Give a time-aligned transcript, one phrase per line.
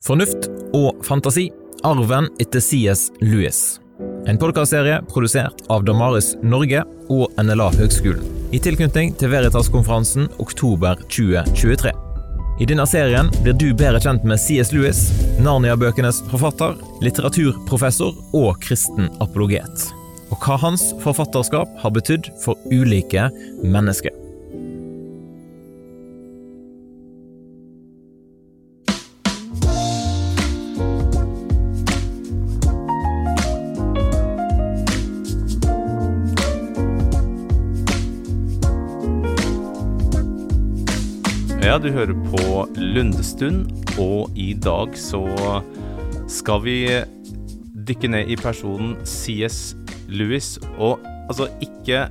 [0.00, 1.50] Fornuft og fantasi
[1.84, 3.58] arven etter CS Lewis.
[4.24, 8.24] En podkastserie produsert av Damaris Norge og NLA Høgskolen.
[8.56, 11.92] I tilknytning til Veritas-konferansen oktober 2023.
[12.64, 15.02] I denne serien blir du bedre kjent med CS Lewis,
[15.44, 19.84] Narnia-bøkenes forfatter, litteraturprofessor og kristen apologet.
[20.32, 23.28] Og hva hans forfatterskap har betydd for ulike
[23.60, 24.19] mennesker.
[41.80, 45.22] Du hører på Lundestund, og i dag så
[46.28, 46.74] skal vi
[47.88, 49.78] dykke ned i personen CS
[50.12, 50.58] Lewis.
[50.76, 52.02] Og altså ikke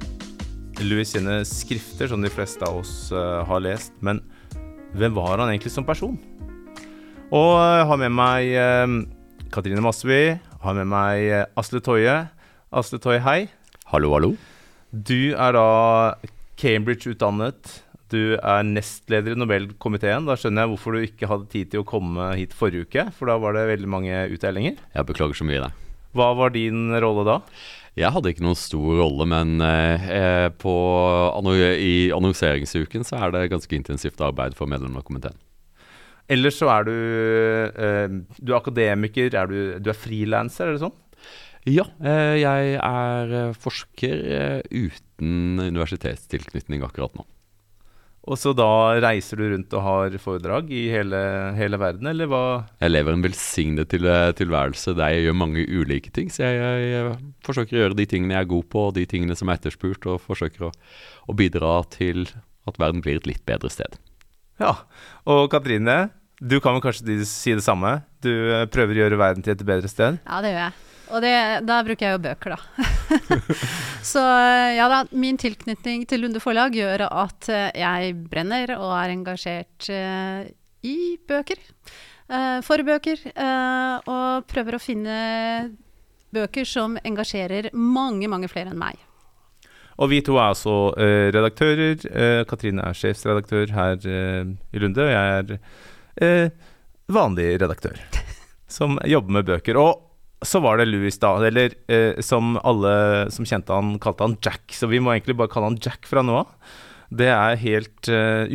[0.82, 4.24] Lewis sine skrifter, som de fleste av oss uh, har lest, men
[4.98, 6.18] hvem var han egentlig som person?
[7.30, 8.96] Og jeg har med meg uh,
[9.54, 12.15] Katrine Masseby, har med meg uh, Asle Toje.
[12.74, 13.43] Asle Toje, hei.
[13.93, 14.34] Hallo, hallo.
[14.90, 15.70] Du er da
[16.58, 17.84] Cambridge-utdannet.
[18.10, 20.26] Du er nestleder i Nobelkomiteen.
[20.26, 23.29] Da skjønner jeg hvorfor du ikke hadde tid til å komme hit forrige uke, for
[23.29, 24.79] da var det veldig mange utdelinger.
[24.96, 25.71] Jeg beklager så mye, det.
[26.18, 27.37] Hva var din rolle da?
[27.99, 30.74] Jeg hadde ikke noen stor rolle, men eh, på,
[31.77, 35.37] i annonseringsuken så er det ganske intensivt arbeid for medlemmer av komiteen.
[36.30, 40.84] Ellers så er du eh, Du er akademiker, er du, du er frilanser, er det
[40.85, 40.98] sånn?
[41.70, 47.26] Ja, eh, jeg er forsker eh, uten universitetstilknytning akkurat nå.
[48.27, 51.20] Og så da reiser du rundt og har foredrag i hele,
[51.55, 52.41] hele verden, eller hva?
[52.84, 54.05] Jeg lever en velsignet til,
[54.37, 56.27] tilværelse der jeg gjør mange ulike ting.
[56.34, 57.15] Så jeg, jeg, jeg,
[57.47, 60.05] forsøker å gjøre de tingene jeg er god på, og de tingene som er etterspurt,
[60.12, 60.73] og forsøker å,
[61.31, 62.27] å bidra til
[62.70, 63.95] at verden blir et litt bedre sted.
[64.59, 64.75] Ja,
[65.23, 66.09] og Katrine,
[66.44, 68.01] du kan vel kanskje si det samme?
[68.23, 68.31] Du
[68.73, 70.19] prøver å gjøre verden til et bedre sted?
[70.28, 70.78] Ja, det gjør jeg.
[71.09, 71.34] Og det,
[71.66, 72.85] da bruker jeg jo bøker, da.
[74.12, 74.22] så
[74.75, 79.90] ja da, min tilknytning til Lunde forlag gjør at eh, jeg brenner og er engasjert
[79.90, 80.46] uh,
[80.86, 81.62] i bøker.
[82.30, 83.22] Uh, for bøker.
[83.34, 85.20] Uh, og prøver å finne
[86.36, 89.00] bøker som engasjerer mange, mange flere enn meg.
[90.00, 92.06] Og vi to er altså redaktører.
[92.47, 95.58] Katrine er sjefsredaktør her i Lunde, og jeg
[96.24, 96.53] er
[97.12, 98.00] vanlig redaktør
[98.78, 99.81] som jobber med bøker.
[99.81, 100.09] Og
[100.42, 101.34] så var det Louis, da.
[101.46, 104.72] Eller eh, som alle som kjente han, kalte han Jack.
[104.76, 106.54] Så vi må egentlig bare kalle han Jack fra nå av.
[107.10, 108.46] Det er helt uh,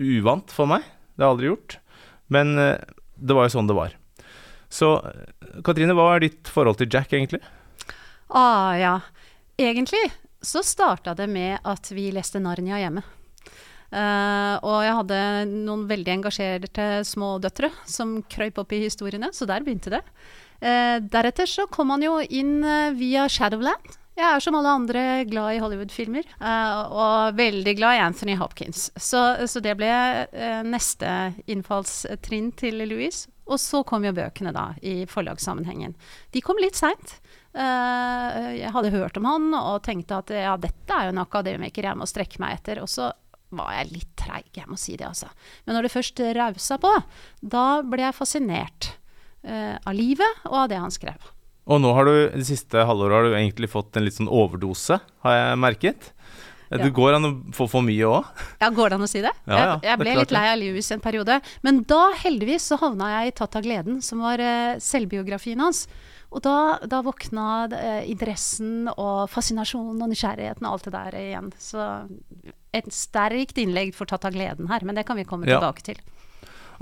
[0.00, 0.86] uvant for meg.
[1.14, 1.76] Det har jeg aldri gjort.
[2.32, 2.80] Men uh,
[3.14, 3.92] det var jo sånn det var.
[4.72, 4.96] Så
[5.64, 7.42] Katrine, hva er ditt forhold til Jack, egentlig?
[8.32, 8.94] Ah, ja.
[9.60, 10.00] Egentlig
[10.42, 13.04] så starta det med at vi leste Narnia hjemme.
[13.86, 15.20] Uh, og jeg hadde
[15.52, 20.02] noen veldig engasjerte små døtre som krøyp opp i historiene, så der begynte det.
[20.60, 23.94] Eh, deretter så kom han jo inn eh, via Shadowland.
[24.16, 28.88] Jeg er som alle andre glad i Hollywood-filmer, eh, og veldig glad i Anthony Hopkins.
[28.96, 33.28] Så, så det ble eh, neste innfallstrinn til Louise.
[33.46, 35.92] Og så kom jo bøkene, da, i forlagssammenhengen.
[36.34, 37.20] De kom litt seint.
[37.56, 41.96] Jeg hadde hørt om han og tenkte at ja, dette er jo en akademiker jeg
[41.96, 42.82] må strekke meg etter.
[42.82, 43.06] Og så
[43.54, 45.30] var jeg litt treig, jeg må si det, altså.
[45.64, 46.92] Men når det først rausa på,
[47.54, 48.90] da ble jeg fascinert
[49.46, 51.32] av livet og av det han skrev.
[51.66, 55.00] Og nå har du, det siste halvåret har du egentlig fått en litt sånn overdose,
[55.26, 56.12] har jeg merket.
[56.70, 56.80] Ja.
[56.82, 58.26] Det går an å få for mye òg?
[58.58, 59.30] Ja, går det an å si det?
[59.46, 61.38] Ja, ja, jeg, jeg ble litt lei av Lewis en periode.
[61.62, 65.84] Men da, heldigvis, så havna jeg i 'Tatt av gleden', som var eh, selvbiografien hans.
[66.34, 71.52] Og da, da våkna eh, interessen og fascinasjonen og nysgjerrigheten og alt det der igjen.
[71.62, 71.86] Så
[72.74, 76.02] et sterkt innlegg for 'Tatt av gleden' her, men det kan vi komme tilbake til.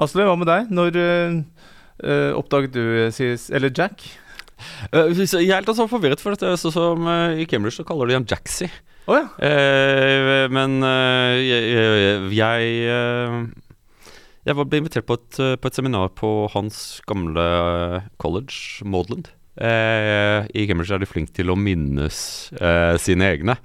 [0.01, 0.73] Asle, hva med deg?
[0.75, 1.43] Når uh,
[2.03, 4.03] Uh, oppdaget du Sis, eller Jack?
[4.91, 8.19] Uh, jeg er litt forvirret, for dette så som uh, i Cambridge så kaller de
[8.19, 8.71] ham Jacksy
[9.05, 9.27] Oh, ja.
[10.49, 10.79] men
[11.45, 12.69] jeg Jeg,
[14.49, 17.45] jeg ble invitert på et, på et, seminar på hans gamle
[18.17, 19.29] college, Maudland.
[19.61, 22.49] I Cambridge er de flinke til å minnes
[23.05, 23.59] sine egne.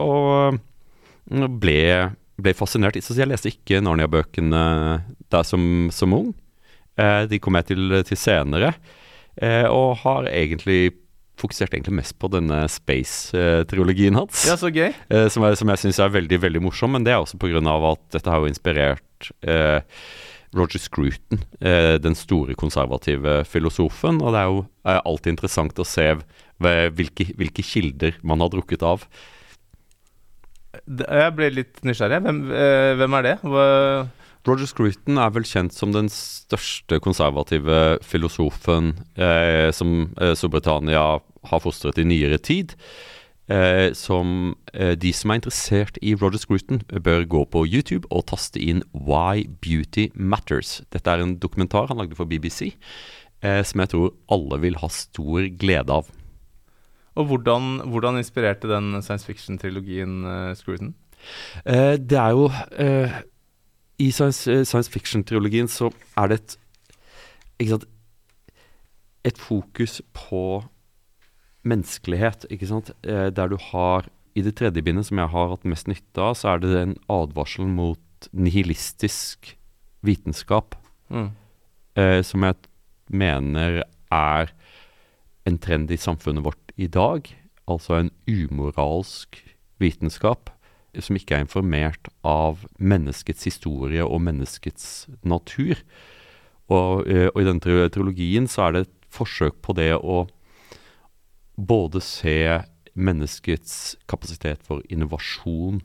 [0.00, 0.56] og
[1.60, 1.78] ble,
[2.40, 2.96] ble fascinert.
[3.04, 4.64] Så jeg leste ikke Narnia-bøkene
[5.28, 6.32] der som, som ung.
[7.00, 8.74] Eh, de kom jeg til, til senere,
[9.40, 10.92] eh, og har egentlig
[11.40, 14.44] fokusert egentlig mest på denne Space-trilogien hans.
[14.48, 14.90] Ja, så gøy.
[14.92, 17.62] Eh, som jeg, som jeg syns er veldig veldig morsom, men det er også pga.
[17.92, 19.80] at dette har jo inspirert eh,
[20.56, 24.20] Roger Scruton, eh, den store konservative filosofen.
[24.20, 26.12] Og det er jo er alltid interessant å se
[26.60, 29.06] hvilke, hvilke, kilder man har drukket av.
[30.86, 32.20] Jeg ble litt nysgjerrig.
[32.24, 32.40] Hvem,
[33.00, 33.36] hvem er det?
[33.42, 33.68] Hva
[34.50, 41.04] Roger Scruton er vel kjent som den største konservative filosofen eh, som eh, Storbritannia
[41.52, 42.74] har fostret i nyere tid.
[43.50, 48.26] Eh, som eh, de som er interessert i Roger Scruton, bør gå på YouTube og
[48.32, 50.80] taste inn 'Why Beauty Matters'.
[50.90, 52.74] Dette er en dokumentar han lagde for BBC,
[53.42, 56.10] eh, som jeg tror alle vil ha stor glede av.
[57.14, 60.94] Og hvordan, hvordan inspirerte den science fiction-trilogien uh, Scruton?
[61.66, 62.48] Eh, det er jo
[62.78, 63.20] eh,
[64.00, 66.58] I science, eh, science fiction-trilogien så er det et
[67.60, 67.88] Ikke sant
[69.24, 70.64] Et fokus på
[71.68, 72.90] menneskelighet, ikke sant.
[73.04, 76.34] Eh, der du har I det tredje bindet, som jeg har hatt mest nytte av,
[76.38, 79.56] så er det en advarsel mot nihilistisk
[80.02, 80.76] vitenskap.
[81.10, 81.32] Mm.
[81.96, 82.54] eh, som jeg
[83.10, 83.82] mener
[84.12, 84.52] er
[85.44, 87.26] en trend i samfunnet vårt i dag.
[87.68, 89.42] Altså en umoralsk
[89.80, 90.50] vitenskap
[90.98, 95.78] som ikke er informert av menneskets historie og menneskets natur.
[96.70, 100.26] Og, eh, og i denne tri- trilogien så er det et forsøk på det å
[101.60, 102.62] både se
[102.94, 105.80] menneskets kapasitet for innovasjon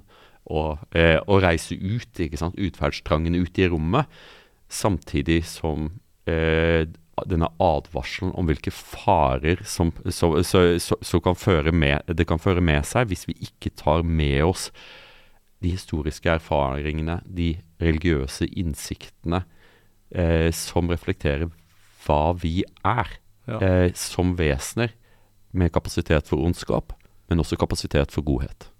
[0.45, 4.05] og, eh, og reise ut, ikke sant, utferdstrangen ut i rommet,
[4.69, 6.85] samtidig som eh,
[7.23, 12.63] denne advarselen om hvilke farer som, så, så, så, kan føre med, det kan føre
[12.63, 14.69] med seg hvis vi ikke tar med oss
[15.63, 19.45] de historiske erfaringene, de religiøse innsiktene,
[20.11, 21.47] eh, som reflekterer
[22.05, 23.59] hva vi er Ja.
[23.61, 24.89] eh, som vesener,
[25.53, 26.93] med kapasitet for ondskap,
[27.29, 28.71] men også kapasitet for godhet.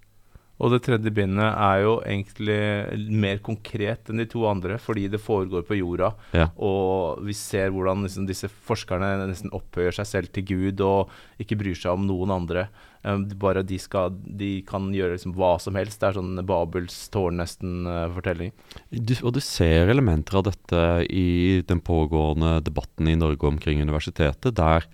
[0.56, 5.20] Og det tredje bindet er jo egentlig mer konkret enn de to andre, fordi det
[5.20, 6.14] foregår på jorda.
[6.32, 6.48] Ja.
[6.56, 11.12] Og vi ser hvordan liksom, disse forskerne nesten opphøyer seg selv til Gud og
[11.44, 12.70] ikke bryr seg om noen andre.
[13.06, 16.00] Um, bare de, skal, de kan gjøre liksom, hva som helst.
[16.00, 18.56] Det er sånn Babels tårn nesten-fortelling.
[18.96, 24.56] Uh, og du ser elementer av dette i den pågående debatten i Norge omkring universitetet,
[24.56, 24.88] der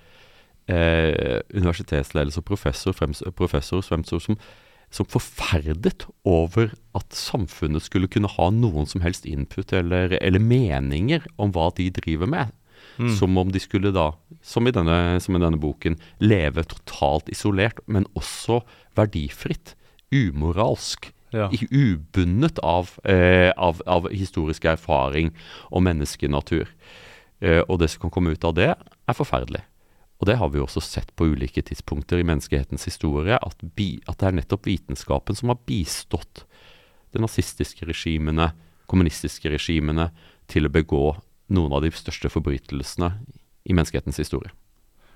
[0.71, 2.95] eh, universitetsledelse og professor,
[3.37, 4.37] professor fremstår som,
[4.91, 11.23] som forferdet over at samfunnet skulle kunne ha noen som helst input eller, eller meninger
[11.41, 12.51] om hva de driver med.
[12.99, 13.13] Mm.
[13.15, 14.11] Som om de skulle da,
[14.43, 18.61] som i, denne, som i denne boken, leve totalt isolert, men også
[18.99, 19.75] verdifritt.
[20.11, 21.13] Umoralsk.
[21.31, 21.45] Ja.
[21.71, 25.29] ubundet av, eh, av, av historisk erfaring
[25.71, 26.67] og menneskenatur.
[27.39, 29.61] Eh, og det som kan komme ut av det, er forferdelig.
[30.21, 33.95] Og det har vi jo også sett på ulike tidspunkter i menneskehetens historie, at, bi,
[34.05, 36.43] at det er nettopp vitenskapen som har bistått
[37.11, 38.51] de nazistiske regimene,
[38.85, 40.11] kommunistiske regimene,
[40.45, 41.05] til å begå
[41.51, 43.09] noen av de største forbrytelsene
[43.65, 44.53] i menneskehetens historie.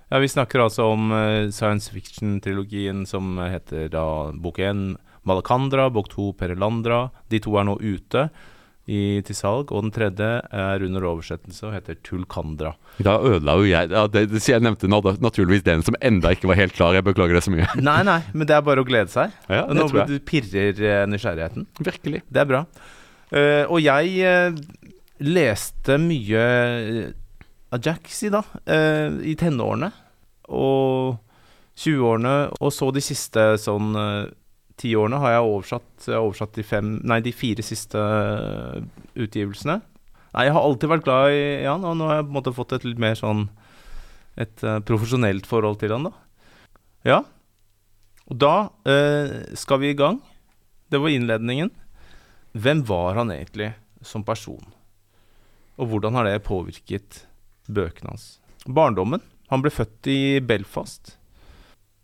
[0.10, 6.10] Ja, Vi snakker altså om uh, science fiction-trilogien som heter da bok én Malakandra, bok
[6.10, 7.10] to Perelandra.
[7.30, 8.28] De to er nå ute
[8.86, 12.76] i, til salg, og den tredje er under oversettelse og heter Tulkandra.
[13.02, 16.52] Da ødela jo jeg ja, det, det, Jeg nevnte na- naturligvis den som enda ikke
[16.52, 16.94] var helt klar.
[16.94, 17.66] Jeg beklager det så mye.
[17.82, 19.34] Nei, nei, men det er bare å glede seg.
[19.56, 20.22] Ja, det Nå tror jeg.
[20.30, 21.66] pirrer eh, nysgjerrigheten.
[21.82, 22.22] Virkelig.
[22.30, 22.64] Det er bra.
[23.34, 24.58] Uh, og jeg uh,
[25.26, 26.42] leste mye
[27.76, 29.90] Ajaxi, da, uh, i tenårene
[30.54, 31.18] og
[31.82, 33.96] 20-årene, og så de siste sånn
[34.82, 38.82] ti årene har jeg oversatt, jeg har oversatt de, fem, nei, de fire siste eh,
[39.26, 39.80] utgivelsene.
[40.36, 42.56] Nei, jeg har alltid vært glad i han, og nå har jeg på en måte
[42.56, 43.48] fått et litt mer sånn
[44.36, 46.14] et eh, profesjonelt forhold til han, da.
[47.08, 47.22] Ja.
[48.26, 48.56] Og da
[48.90, 50.20] eh, skal vi i gang.
[50.92, 51.72] Det var innledningen.
[52.56, 53.74] Hvem var han egentlig
[54.06, 54.64] som person?
[55.80, 57.26] Og hvordan har det påvirket
[57.68, 58.28] bøkene hans?
[58.66, 59.24] Barndommen.
[59.52, 61.16] Han ble født i Belfast.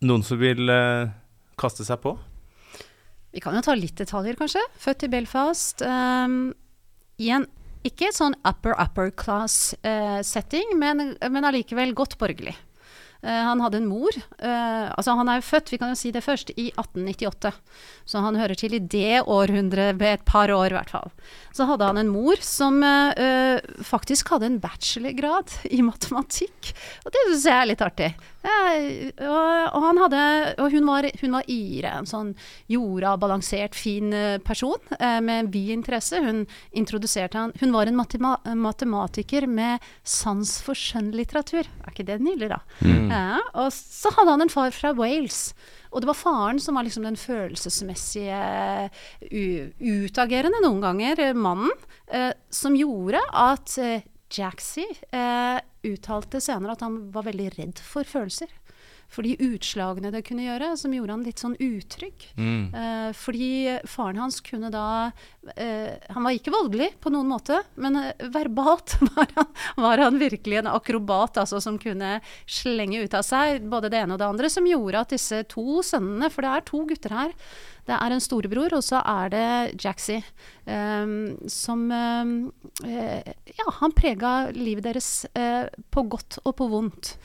[0.06, 1.12] Noen som vil eh,
[1.60, 2.16] kaste seg på?
[3.32, 4.64] Vi kan jo ta litt detaljer, kanskje.
[4.82, 5.84] Født i Belfast.
[5.86, 6.52] Um,
[7.22, 7.48] en
[7.88, 12.58] ikke sånn upper upper class-setting, men, men allikevel godt borgerlig.
[13.22, 14.16] Uh, han hadde en mor.
[14.42, 17.54] uh, altså Han er jo født, vi kan jo si det først, i 1898.
[18.12, 21.12] Så han hører til i det århundret et par år, i hvert fall.
[21.56, 26.74] Så hadde han en mor som eh, eh, faktisk hadde en bachelorgrad i matematikk.
[27.06, 28.12] Og det syns jeg er litt artig.
[28.42, 30.22] Eh, og, og, han hadde,
[30.62, 32.32] og hun var, hun var Ire, en sånn
[32.72, 36.22] jorda, balansert, fin eh, person eh, med vid interesse.
[36.24, 36.44] Hun
[36.78, 41.68] introduserte han Hun var en matema matematiker med sans for skjønnlitteratur.
[41.68, 42.62] Er ikke det nydelig, da?
[43.12, 45.52] Ja, og så hadde han en far fra Wales.
[45.92, 48.38] Og det var faren som var liksom den følelsesmessige,
[49.82, 51.74] utagerende noen ganger, eh, mannen,
[52.08, 58.08] eh, som gjorde at eh, Jaxie eh, uttalte senere at han var veldig redd for
[58.08, 58.52] følelser.
[59.12, 62.28] For de utslagene det kunne gjøre, som gjorde han litt sånn utrygg.
[62.38, 62.64] Mm.
[62.72, 63.52] Eh, fordi
[63.90, 65.12] faren hans kunne da
[65.56, 69.52] eh, Han var ikke voldelig på noen måte, men eh, verbalt var han,
[69.84, 74.16] var han virkelig en akrobat, altså som kunne slenge ut av seg både det ene
[74.16, 77.36] og det andre, som gjorde at disse to sønnene, for det er to gutter her,
[77.88, 79.46] det er en storebror, og så er det
[79.82, 80.20] Jaxi,
[80.70, 87.16] um, som eh, Ja, han prega livet deres eh, på godt og på vondt.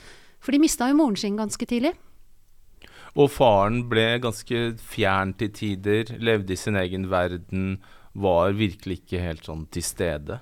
[0.40, 1.94] For de mista jo moren sin ganske tidlig.
[3.16, 7.78] Og faren ble ganske fjern til tider, levde i sin egen verden,
[8.12, 10.38] var virkelig ikke helt sånn til stede.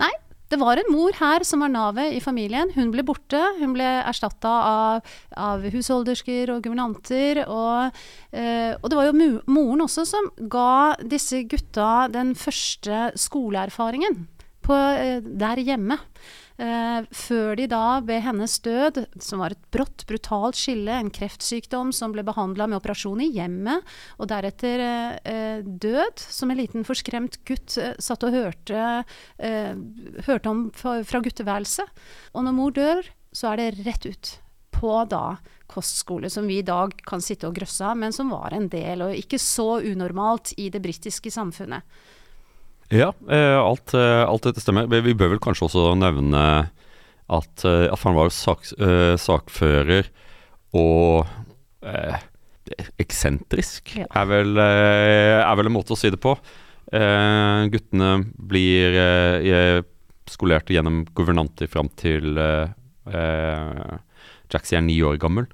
[0.00, 0.10] Nei,
[0.52, 2.74] det var en mor her som var navet i familien.
[2.74, 3.40] Hun ble borte.
[3.56, 7.44] Hun ble erstatta av, av, husholdersker og guvernanter.
[7.46, 8.02] Og,
[8.36, 14.26] eh, og, det var jo moren også som ga disse gutta den første skoleerfaringen
[14.66, 15.96] på, eh, der hjemme.
[16.60, 21.94] Uh, før de da, ved hennes død, som var et brått, brutalt skille, en kreftsykdom
[21.96, 23.88] som ble behandla med operasjon i hjemmet,
[24.20, 28.84] og deretter eh, død, som en liten forskremt gutt eh, satt og hørte,
[30.26, 32.04] hørte om fra, fra gutteværelset.
[32.36, 34.32] Og når mor dør, så er det rett ut
[34.72, 35.38] på da
[35.72, 39.06] kostskole, som vi i dag kan sitte og grøsse av, men som var en del,
[39.06, 41.86] og ikke så unormalt i det britiske samfunnet.
[42.92, 44.90] Ja, eh, alt, eh, alt, dette stemmer.
[44.90, 46.42] Vi bør vel kanskje også nevne
[47.32, 48.68] at, eh, at han var sak,
[49.22, 50.10] sakfører
[50.76, 51.24] og
[51.88, 52.20] eh,
[53.00, 54.06] eksentrisk, ja.
[54.06, 56.36] er, vel, er, vel, en måte å si det på.
[56.92, 59.80] Eh, guttene blir eh,
[60.28, 63.96] skolert gjennom guvernanter fram til eh,
[64.52, 65.48] Jaxie er ni år gammel.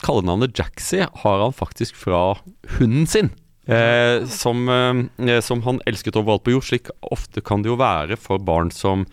[0.00, 2.38] Kallenavnet Jaxie har han faktisk fra
[2.78, 3.34] hunden sin.
[3.66, 4.68] Eh, som,
[5.18, 6.66] eh, som, han elsket overalt på jord.
[6.68, 9.06] Slik ofte kan det jo være for barn som,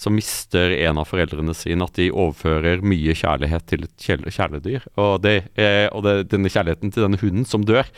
[0.00, 4.88] som mister en av foreldrene sine, at de overfører mye kjærlighet til et kjæledyr.
[4.96, 7.88] Og, det, eh, og det, denne kjærligheten til denne hunden som dør,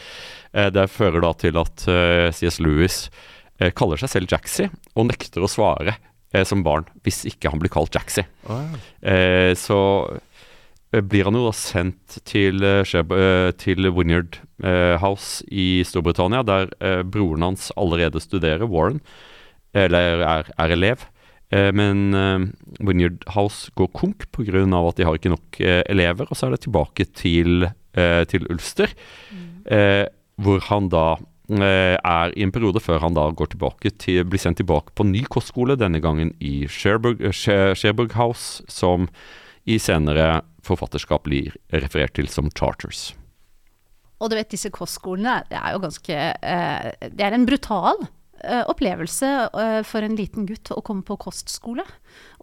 [0.53, 2.59] eh, det fører da til at eh, C.S.
[2.65, 3.05] Lewis
[3.61, 5.99] eh, kaller seg selv Jaxie, og nekter å svare
[6.47, 8.23] som barn hvis ikke han blir kalt Jaxie.
[8.47, 9.55] Oh, ja.
[9.59, 9.79] så
[10.15, 10.30] Eh,
[10.91, 14.41] blir han jo da sendt til, eh, eh, til Winyard
[15.01, 16.69] House i Storbritannia, der
[17.09, 19.01] broren hans allerede studerer, Warren,
[19.73, 21.07] eller er, er elev.
[21.51, 22.13] Men
[22.79, 24.61] Winyard House går konk pga.
[24.61, 25.57] at de har ikke nok
[25.89, 27.71] elever, og så er det tilbake til,
[28.29, 28.93] til Ulster,
[29.33, 29.65] mm.
[30.37, 31.17] hvor han da
[31.49, 35.25] er i en periode før han da går tilbake til, blir sendt tilbake på ny
[35.25, 39.09] kostskole, denne gangen i Sherburg, Sherburg House, som
[39.69, 43.11] i senere forfatterskap blir referert til som charters.
[44.21, 48.03] Og du vet, disse kostskolene, det er jo ganske eh, Det er en brutal
[48.45, 51.87] eh, opplevelse eh, for en liten gutt å komme på kostskole.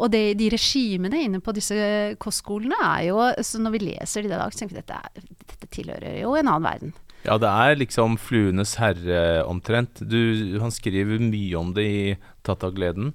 [0.02, 1.78] Og det, de regimene inne på disse
[2.22, 5.44] kostskolene er jo så Når vi leser de i dag, så tenker vi at dette,
[5.54, 6.96] dette tilhører jo en annen verden.
[7.28, 10.00] Ja, det er liksom fluenes herre omtrent.
[10.02, 12.04] Du, han skriver mye om det i
[12.48, 13.12] Tatt av gleden,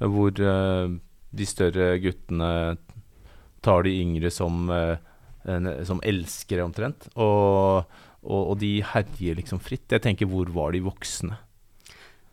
[0.00, 2.48] hvor de større guttene
[3.64, 4.96] tar de yngre som, uh,
[5.86, 7.08] som elskere, omtrent.
[7.14, 7.88] Og,
[8.22, 9.88] og, og, de herjer liksom fritt.
[9.90, 11.38] Jeg tenker, hvor var de voksne?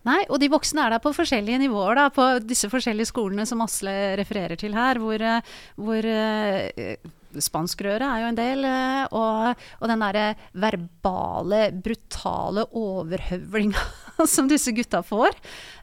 [0.08, 3.62] Nei, og de voksne er der på forskjellige nivåer, da, på disse forskjellige skolene som
[3.66, 7.10] Asle refererer til her, hvor, eh, hvor uh,
[7.44, 8.68] Spanskrøret er jo en del.
[9.16, 13.84] Og, og den derre verbale, brutale overhøvlinga
[14.34, 15.36] som disse gutta får,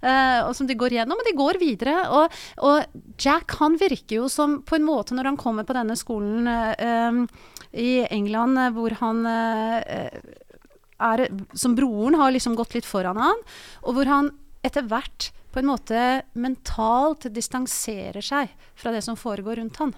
[0.03, 1.21] uh, og som de går gjennom.
[1.21, 1.97] Og de går videre.
[2.17, 5.97] Og, og, Jack han virker jo som på en måte, når han kommer på denne
[5.99, 7.23] skolen um,
[7.73, 10.19] i England, hvor han uh,
[10.97, 13.43] er Som broren har liksom gått litt foran han,
[13.85, 14.31] og hvor han
[14.65, 16.01] etter hvert på en måte
[16.37, 19.93] mentalt distanserer seg fra det som foregår rundt han.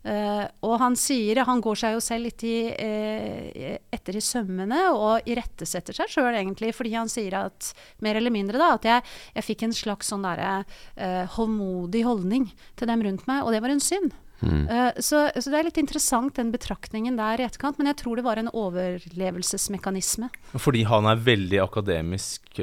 [0.00, 4.78] Uh, og han sier Han går seg jo selv litt i, uh, etter i sømmene
[4.96, 9.04] og irettesetter seg sjøl, egentlig, fordi han sier at mer eller mindre da, at jeg,
[9.36, 12.48] jeg fikk en slags sånn derre uh, hovmodig holdning
[12.80, 14.16] til dem rundt meg, og det var en synd.
[14.40, 14.62] Mm.
[15.04, 18.24] Så, så, det er litt interessant den betraktningen der i etterkant, men jeg tror det
[18.24, 20.30] var en overlevelsesmekanisme.
[20.56, 22.56] Fordi han er veldig akademisk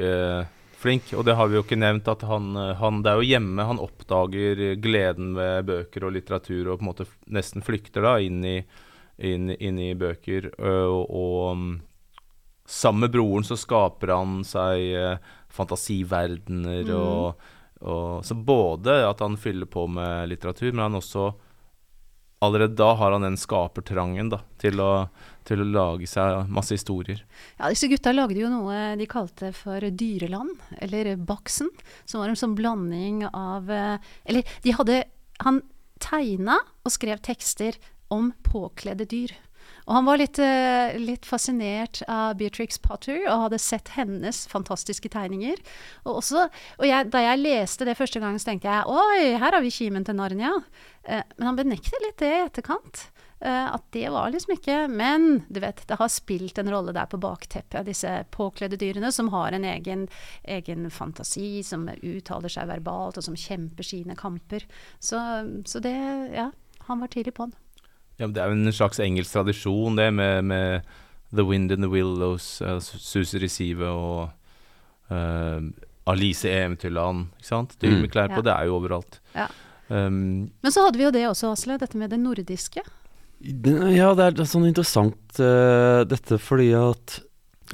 [0.78, 1.12] flink.
[1.16, 3.82] Og det har vi jo ikke nevnt, at han, han, Det er jo hjemme han
[3.82, 8.56] oppdager gleden ved bøker og litteratur, og på en måte nesten flykter da inn i,
[9.18, 10.52] inn, inn i bøker.
[10.58, 11.68] Og, og, um,
[12.68, 16.96] sammen med broren så skaper han seg uh, fantasiverdener mm.
[16.96, 17.46] og,
[17.80, 21.30] og, Så både at han fyller på med litteratur, men han også
[22.44, 25.08] allerede da har han den skapertrangen da, til, å,
[25.48, 27.24] til, å, lage seg masse historier.
[27.58, 31.70] Ja, disse gutta lagde jo noe de kalte for Dyreland, eller Baksen.
[32.04, 35.02] Som var en sånn blanding av eh, Eller de hadde
[35.44, 35.62] Han
[36.02, 37.76] tegna og skrev tekster
[38.14, 39.34] om påkledde dyr.
[39.88, 45.08] Og han var litt, eh, litt, fascinert av Beatrix Potter og hadde sett hennes fantastiske
[45.08, 45.56] tegninger.
[46.04, 49.56] Og, også, og jeg, da jeg leste det første gang, så tenkte jeg oi, her
[49.56, 50.52] har vi kimen til Narnia.
[51.08, 53.06] Eh, men han benekter litt det i etterkant.
[53.40, 57.06] Eh, at det var liksom ikke Men du vet, det har spilt en rolle der
[57.06, 60.08] på bakteppet, disse påkledde dyrene som har en egen,
[60.42, 64.66] egen, fantasi, som uttaler seg verbalt, og som kjemper sine kamper.
[65.00, 65.22] Så,
[65.64, 65.96] så det
[66.34, 66.50] Ja,
[66.90, 67.48] han var tidlig på
[68.18, 70.88] Ja, Det er jo en slags engelsk tradisjon, det, med, med
[71.34, 74.28] The Wind and the Willows, uh, Suser i sivet og
[75.12, 75.60] uh,
[76.08, 77.28] Alice Eventyrland.
[77.38, 77.76] Ikke sant?
[77.82, 78.46] Dyr med klær på, ja.
[78.48, 79.20] det er jo overalt.
[79.36, 79.48] Ja.
[79.88, 82.84] Um, Men så hadde vi jo det også, Asle, dette med det nordiske.
[83.38, 87.20] Ja, det er sånn interessant uh, dette fordi at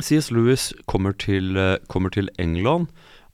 [0.02, 0.28] C.S.
[0.34, 2.90] Lewis kommer til, uh, kommer til, England,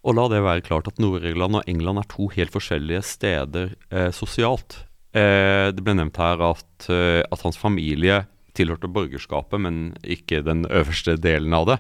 [0.07, 4.09] og la det være klart at Nord-Irland og England er to helt forskjellige steder uh,
[4.15, 4.85] sosialt.
[5.11, 8.25] Eh, det ble nevnt her at, eh, at, hans familie
[8.55, 11.79] tilhørte borgerskapet, men ikke den øverste delen av det.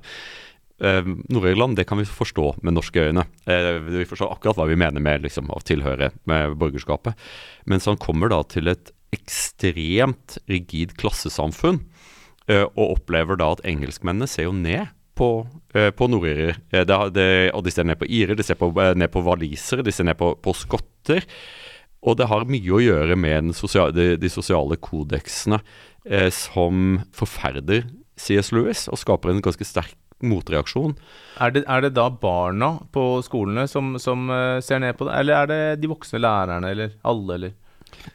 [0.83, 3.27] Eh, Nord-Irland det kan vi forstå med norske øyne.
[3.47, 7.15] Eh, vi forstår akkurat hva vi mener med liksom, å tilhøre med borgerskapet.
[7.71, 11.85] Mens han kommer da til et ekstremt rigid klassesamfunn,
[12.49, 16.57] eh, og opplever da at engelskmennene ser jo ned på, eh, på nordirer.
[17.53, 20.17] og de ser ned på irer, de ser på, ned på walisere, de ser ned
[20.17, 21.27] på, på skotter.
[22.01, 25.61] Og det har mye å gjøre med sosiale, de, de, sosiale kodeksene
[26.09, 27.85] eh, som forferder
[28.21, 30.95] CS Lewis, og skaper en ganske sterk motreaksjon.
[31.41, 35.17] Er det, er det da barna på skolene som, som uh, ser ned på det,
[35.17, 37.57] eller er det de voksne lærerne, eller alle, eller?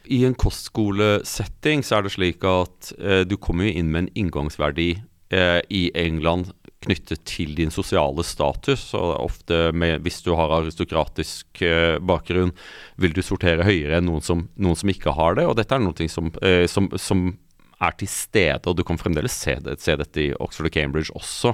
[0.06, 4.88] I en kostskolesetting så er det slik at eh, du kommer inn med en inngangsverdi
[5.36, 6.54] eh, i England
[6.86, 8.94] knyttet til din sosiale status.
[8.94, 12.54] og ofte med, Hvis du har aristokratisk eh, bakgrunn,
[12.98, 15.46] vil du sortere høyere enn noen som, noen som ikke har det.
[15.46, 17.38] og Dette er noe som, eh, som, som,
[17.84, 21.12] er til stede, og du kan fremdeles se, det, se, dette i Oxford og Cambridge
[21.12, 21.52] også.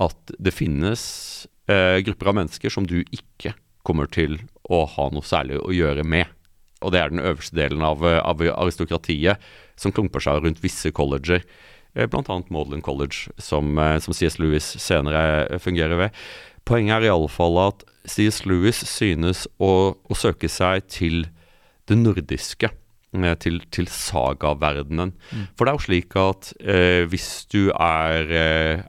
[0.00, 1.02] At det finnes
[1.66, 4.38] eh, grupper av mennesker som du ikke kommer til
[4.70, 6.30] å ha noe særlig å gjøre med.
[6.82, 9.42] Og det er den øverste delen av, av aristokratiet
[9.78, 11.42] som klumper seg rundt visse colleger.
[11.94, 12.42] Eh, bl.a.
[12.48, 14.38] Maudlin College, som, eh, som, C.S.
[14.40, 16.20] Lewis senere eh, fungerer ved.
[16.64, 18.42] Poenget er i alle fall at C.S.
[18.48, 21.26] Lewis synes å, å, søke seg til
[21.90, 22.72] det nordiske.
[23.12, 25.10] Til, til sagaverdenen.
[25.12, 25.40] Mm.
[25.52, 28.30] For det er jo slik at eh, hvis du er,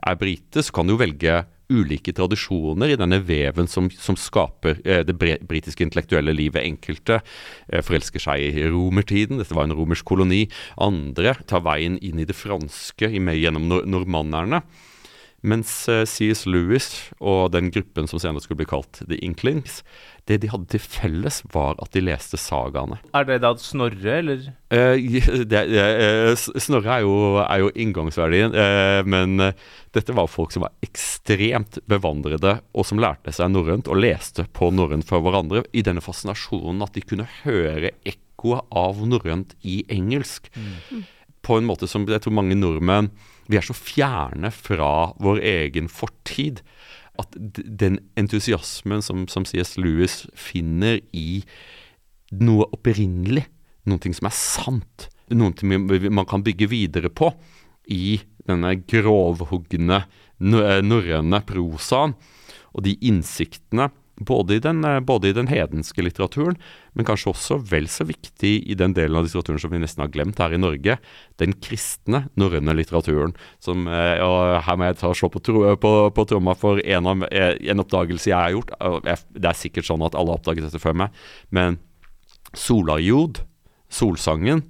[0.00, 1.42] er brite, så kan du velge
[1.74, 6.62] ulike tradisjoner i denne veven som, som skaper eh, det britiske intellektuelle livet.
[6.64, 10.44] Enkelte eh, forelsker seg i romertiden, dette var en romersk koloni.
[10.80, 14.64] Andre tar veien inn i det franske gjennom nor normannerne.
[15.44, 16.46] Mens eh, C.S.
[16.48, 16.88] Lewis
[17.20, 19.82] og den gruppen som senere skulle bli kalt The Inklings,
[20.28, 22.96] det de hadde til felles, var at de leste sagaene.
[23.16, 24.46] Er det da Snorre, eller?
[24.72, 24.96] Eh,
[25.50, 29.58] det, eh, Snorre er jo, er jo inngangsverdien, eh, men eh,
[29.96, 34.70] dette var folk som var ekstremt bevandrede, og som lærte seg norrønt og leste på
[34.72, 40.48] norrønt for hverandre, i denne fascinasjonen at de kunne høre ekkoet av norrønt i engelsk.
[40.56, 41.04] Mm.
[41.44, 43.10] På en måte som jeg tror mange nordmenn
[43.52, 46.62] Vi er så fjerne fra vår egen fortid
[47.20, 49.76] at den entusiasmen som, som C.S.
[49.78, 51.42] Lewis finner i
[52.34, 53.44] noe opprinnelig,
[53.86, 57.30] noe som er sant, noe man kan bygge videre på
[57.92, 60.02] i denne grovhugne
[60.42, 62.16] norrøne prosaen,
[62.74, 66.56] og de innsiktene både i, den, eh, både i, den, hedenske litteraturen,
[66.94, 70.12] men kanskje også vel så viktig i den delen av litteraturen som vi nesten har
[70.14, 70.98] glemt her i Norge,
[71.42, 73.34] den kristne norrøne litteraturen.
[73.62, 76.82] Som, eh, og her må jeg ta og slå på, tro, på, på tromma for
[76.84, 78.74] en, av, eh, en, oppdagelse jeg har gjort.
[79.34, 81.24] Det er sikkert sånn at alle har oppdaget dette før meg,
[81.54, 81.80] men
[82.54, 83.40] Solajod,
[83.90, 84.60] solsangen,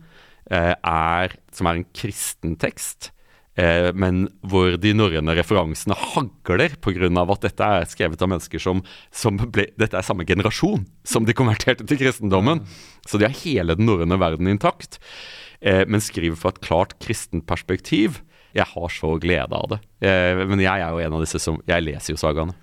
[0.48, 3.10] er, som er en kristen tekst,
[3.54, 7.10] Eh, men hvor de norrøne referansene hagler pga.
[7.22, 8.82] at dette er skrevet av mennesker som,
[9.14, 12.64] som ble, Dette er samme generasjon som de konverterte til kristendommen.
[13.06, 14.98] Så de har hele den norrøne verden intakt,
[15.60, 18.22] eh, men skriver fra et klart kristent perspektiv.
[18.54, 19.80] Jeg har så glede av det.
[20.06, 22.54] Eh, men jeg er jo en av disse som Jeg leser jo sagaene.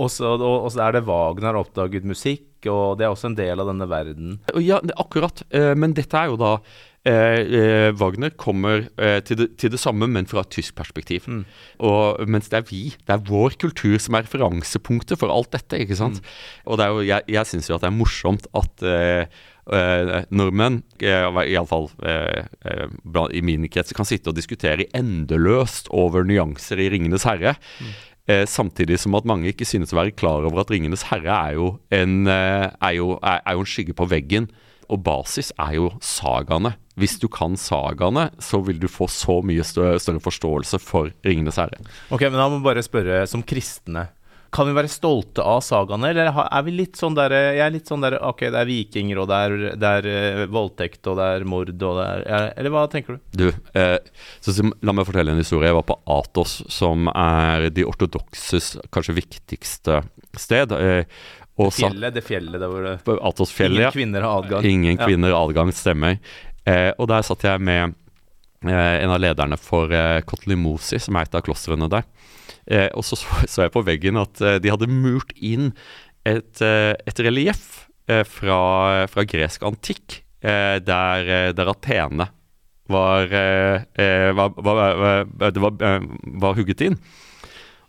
[0.00, 3.88] Og så er det Wagner oppdaget musikk, og det er også en del av denne
[3.90, 4.38] verden.
[4.64, 5.42] Ja, akkurat.
[5.50, 6.56] Eh, men dette er jo da
[7.08, 11.28] Eh, eh, Wagner kommer eh, til, det, til, det, samme, men fra et tysk perspektiv.
[11.30, 11.44] Mm.
[11.88, 15.80] Og, mens det er vi, det er vår kultur som er referansepunktet for alt dette.
[15.84, 16.20] ikke sant?
[16.20, 16.34] Mm.
[16.66, 19.38] Og det jo, jeg, jeg syns jo at det er morsomt at eh,
[19.78, 22.44] eh, nordmenn, eh, iallfall eh,
[23.32, 27.56] i min krets, kan sitte og diskutere endeløst over nyanser i 'Ringenes herre'.
[27.80, 27.96] Mm.
[28.44, 31.78] samtidig som at mange ikke synes å være klar over at 'Ringenes herre' er jo
[31.88, 34.50] en, er jo, er, er jo en skygge på veggen
[34.88, 36.74] og basis er jo sagaene.
[36.98, 41.78] Hvis du kan sagaene, så vil du få så mye større, forståelse for Ringenes herre.
[42.10, 44.08] Ok, men da må vi bare spørre, som kristne
[44.54, 47.90] Kan vi være stolte av sagaene, eller er vi litt sånn der Jeg er litt
[47.90, 51.26] sånn der Ok, det er vikinger, og det er, det er eh, voldtekt, og det
[51.36, 53.26] er mord, og det er Eller hva tenker du?
[53.44, 53.46] Du,
[53.78, 53.98] eh,
[54.40, 55.68] så, så, la meg fortelle en historie.
[55.68, 60.00] Jeg var på Atos, som er de ortodokses kanskje viktigste
[60.38, 60.72] sted.
[60.72, 61.04] Eh,
[61.58, 63.80] og Fjellet, det fjellet der hvor det Atosfjellet.
[63.80, 64.64] Ingen kvinner har adgang.
[64.68, 65.08] Ingen Ja.
[65.34, 66.18] har adgang, stemmer.
[66.68, 67.94] Eh, og der satt jeg med
[68.66, 72.06] eh, en av lederne for eh, Kotlimosi, som er et av klostrene der.
[72.68, 73.18] Eh, og så,
[73.48, 75.72] så jeg på veggen at eh, de hadde murt inn
[76.28, 82.28] et, eh, et relieff eh, fra, fra gresk antikk, der, der Atene
[82.86, 83.26] var,
[84.38, 85.72] var, var,
[86.38, 86.94] var hugget inn.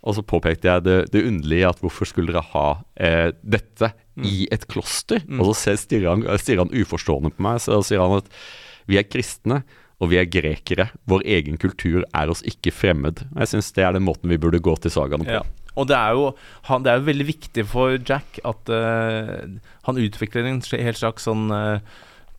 [0.00, 3.92] Og så påpekte jeg det, det underlige at hvorfor skulle dere ha eh, dette
[4.24, 5.20] i et kloster?
[5.28, 5.42] Mm.
[5.42, 8.30] Og så stirrer han, han uforstående på meg, så sier han at
[8.88, 9.60] vi er kristne,
[10.00, 10.88] og vi er grekere.
[11.10, 13.20] Vår egen kultur er oss ikke fremmed.
[13.34, 15.40] Og Jeg syns det er den måten vi burde gå til sagaene på.
[15.40, 15.44] Ja.
[15.78, 16.30] Og det er jo
[16.66, 19.44] han, Det er jo veldig viktig for Jack at uh,
[19.86, 21.84] han utvikler en helt slags sånn uh,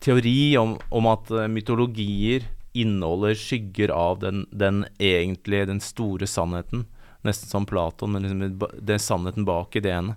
[0.02, 2.44] teori om, om at uh, mytologier
[2.74, 6.86] inneholder skygger av den, den egentlige, den store sannheten.
[7.24, 10.16] Nesten som Platon, men liksom det er sannheten bak ideene.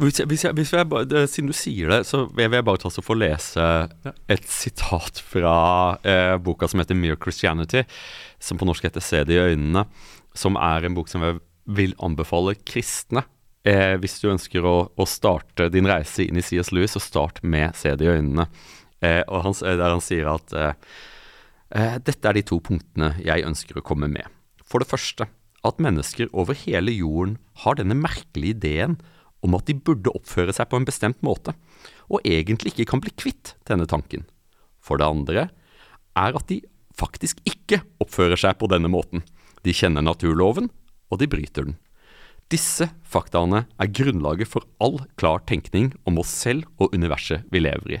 [0.00, 2.80] Hvis jeg, hvis jeg, hvis jeg, bare- siden du sier det, så vil jeg bare
[2.80, 3.64] ta så få lese
[4.32, 7.82] et sitat fra eh, boka som heter Mere Christianity,
[8.40, 9.84] som på norsk heter Se det i øynene,
[10.34, 13.26] som er en bok som jeg vil anbefale kristne.
[13.66, 16.72] Eh, hvis du ønsker å, å starte din reise inn i C.S.
[16.72, 18.46] Lewis, så start med Se det i øynene.
[19.04, 20.72] Eh, han, der han sier at eh,
[21.76, 24.24] eh, dette er de to punktene jeg ønsker å komme med.
[24.64, 25.26] For det første,
[25.66, 28.98] at mennesker over hele jorden har denne merkelige ideen
[29.44, 31.54] om at de burde oppføre seg på en bestemt måte,
[32.12, 34.26] og egentlig ikke kan bli kvitt denne tanken.
[34.80, 35.48] For det andre
[36.18, 36.60] er at de
[36.96, 39.24] faktisk ikke oppfører seg på denne måten.
[39.64, 40.68] De kjenner naturloven,
[41.10, 41.78] og de bryter den.
[42.50, 48.00] Disse faktaene er grunnlaget for all klar tenkning om oss selv og universet vi lever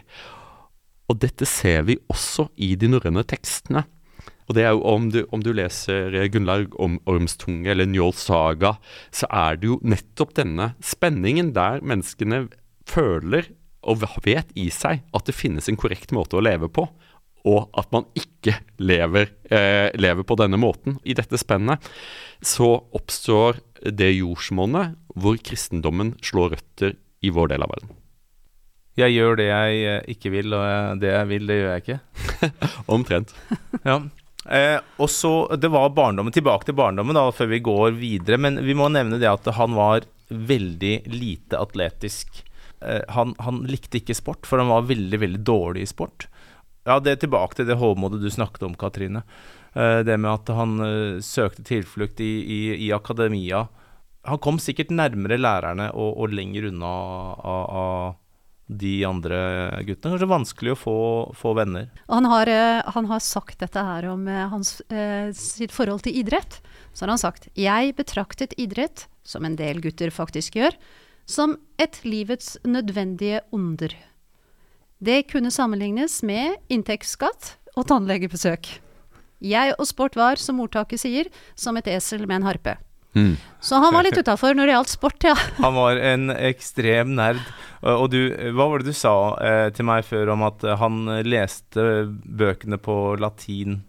[1.10, 3.84] Og dette ser vi også i de norrøne tekstene.
[4.50, 8.16] Og det er jo om du, om du leser eh, Gunnlaug om Ormstunge eller Njål
[8.18, 8.74] Saga,
[9.14, 12.48] så er det jo nettopp denne spenningen der menneskene
[12.90, 13.52] føler
[13.86, 16.88] og vet i seg at det finnes en korrekt måte å leve på,
[17.48, 20.98] og at man ikke lever, eh, lever på denne måten.
[21.06, 21.86] I dette spennet
[22.42, 27.96] så oppstår det jordsmonnet hvor kristendommen slår røtter i vår del av verden.
[28.98, 32.00] Jeg gjør det jeg eh, ikke vil, og det jeg vil, det gjør jeg ikke.
[32.98, 33.36] Omtrent.
[33.86, 34.02] Ja.
[34.48, 36.32] Eh, og så, Det var barndommen.
[36.32, 38.38] Tilbake til barndommen da, før vi går videre.
[38.38, 42.44] Men vi må nevne det at han var veldig lite atletisk.
[42.80, 46.28] Eh, han, han likte ikke sport, for han var veldig, veldig dårlig i sport.
[46.88, 49.24] Ja, det er tilbake til det hovmodet du snakket om, Katrine.
[49.74, 53.66] Eh, det med at han eh, søkte tilflukt i, i, i akademia.
[54.28, 56.90] Han kom sikkert nærmere lærerne og, og lenger unna
[57.40, 58.16] av,
[58.70, 59.38] de andre
[59.86, 60.14] guttene.
[60.14, 60.96] Kanskje vanskelig å få,
[61.36, 61.88] få venner.
[62.08, 66.20] Han har, eh, han har sagt dette her om eh, hans, eh, sitt forhold til
[66.22, 66.60] idrett.
[66.94, 70.76] Så har han sagt Jeg betraktet idrett, som en del gutter faktisk gjør,
[71.26, 73.94] som et livets nødvendige onder.
[75.00, 78.68] Det kunne sammenlignes med inntektsskatt og tannlegebesøk.
[79.40, 82.76] Jeg og sport var, som ordtaket sier, som et esel med en harpe.
[83.16, 83.34] Mm.
[83.60, 85.34] Så han var litt utafor når det gjaldt sport, ja.
[85.64, 87.42] Han var en ekstrem nerd.
[87.80, 88.20] Og du,
[88.54, 92.76] hva var det du sa eh, til meg før om at eh, han leste bøkene
[92.80, 93.80] på latin?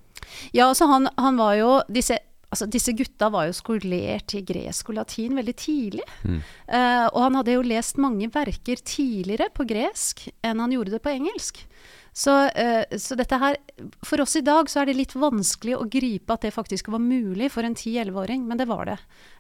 [0.56, 2.18] Ja, altså han, han var jo disse,
[2.50, 6.08] altså disse gutta var jo skolert i gresk og latin veldig tidlig.
[6.24, 11.04] Eh, og han hadde jo lest mange verker tidligere på gresk enn han gjorde det
[11.04, 11.66] på engelsk.
[12.14, 13.56] Så, eh, så dette her
[14.04, 17.00] For oss i dag så er det litt vanskelig å gripe at det faktisk var
[17.00, 18.98] mulig for en 10-11-åring, men det var det.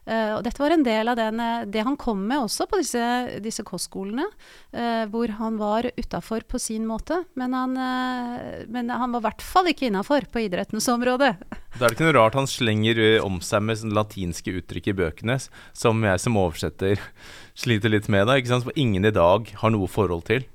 [0.08, 2.80] Eh, og dette var en del av den, eh, det han kom med også på
[2.80, 3.04] disse,
[3.44, 4.26] disse kostskolene,
[5.12, 7.20] hvor han var utafor på sin måte.
[7.36, 7.74] Men han,
[8.72, 11.34] men han var i hvert fall ikke innafor på idrettens område.
[11.76, 15.38] Da er det ikke noe rart han slenger om seg med latinske uttrykk i bøkene,
[15.74, 17.04] som jeg som oversetter
[17.62, 18.66] sliter litt med, da, ikke sant?
[18.66, 20.48] som ingen i dag har noe forhold til.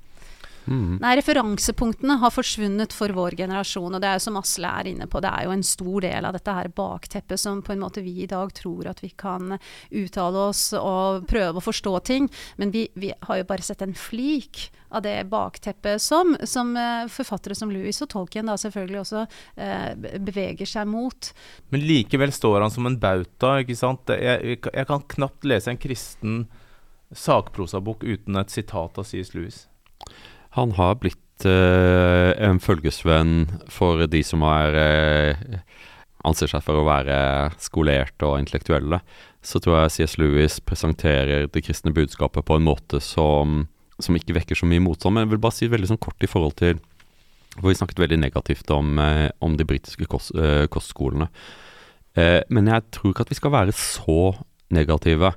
[0.67, 0.97] Mm.
[1.01, 5.07] Nei, referansepunktene har forsvunnet for vår generasjon, og det er jo som Asle er inne
[5.09, 8.03] på, det er jo en stor del av dette her bakteppet som på en måte
[8.05, 12.27] vi i dag tror at vi kan uttale oss og prøve å forstå ting,
[12.59, 17.07] men vi, vi har jo bare sett en flik av det bakteppet som, som eh,
[17.11, 19.23] forfattere som Louis og Tolkien da selvfølgelig også
[19.59, 21.31] eh, beveger seg mot.
[21.73, 24.07] Men likevel står han som en bauta, ikke sant.
[24.15, 26.39] Jeg, jeg, jeg kan knapt lese en kristen
[27.11, 29.33] sakprosabok uten et sitat av C.S.
[29.35, 29.65] Lewis.
[30.57, 35.59] Han har blitt eh, en følgesvenn for de som er eh,
[36.25, 37.17] anser seg for å være
[37.61, 38.99] skolerte og intellektuelle,
[39.45, 40.17] så tror jeg C.S.
[40.17, 43.67] Lewis presenterer det kristne budskapet på en måte som,
[44.01, 45.13] som ikke vekker så mye motstand.
[45.13, 46.81] Men jeg vil bare si veldig sånn kort i forhold til
[47.57, 50.35] For vi snakket veldig negativt om, eh, om de britiske kost,
[50.69, 51.29] kostskolene.
[52.49, 54.33] Men jeg tror ikke at vi skal være så
[54.73, 55.31] negative.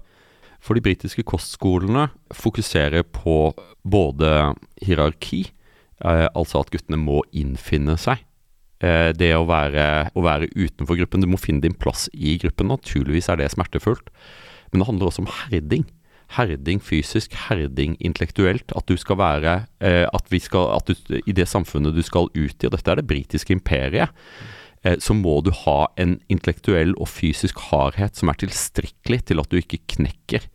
[0.61, 3.53] For de britiske kostskolene fokuserer på
[3.88, 5.46] både hierarki,
[6.05, 8.20] eh, altså at guttene må innfinne seg.
[8.81, 11.25] Eh, det å være, å være utenfor gruppen.
[11.25, 12.70] Du må finne din plass i gruppen.
[12.73, 14.12] Naturligvis er det smertefullt.
[14.70, 15.85] Men det handler også om herding.
[16.37, 18.73] Herding fysisk, herding intellektuelt.
[18.77, 20.94] At du skal være eh, At vi skal At du,
[21.27, 24.14] i det samfunnet du skal ut i, og dette er det britiske imperiet,
[25.03, 29.59] så må du ha en intellektuell og fysisk hardhet som er tilstrekkelig til at du
[29.61, 30.47] ikke knekker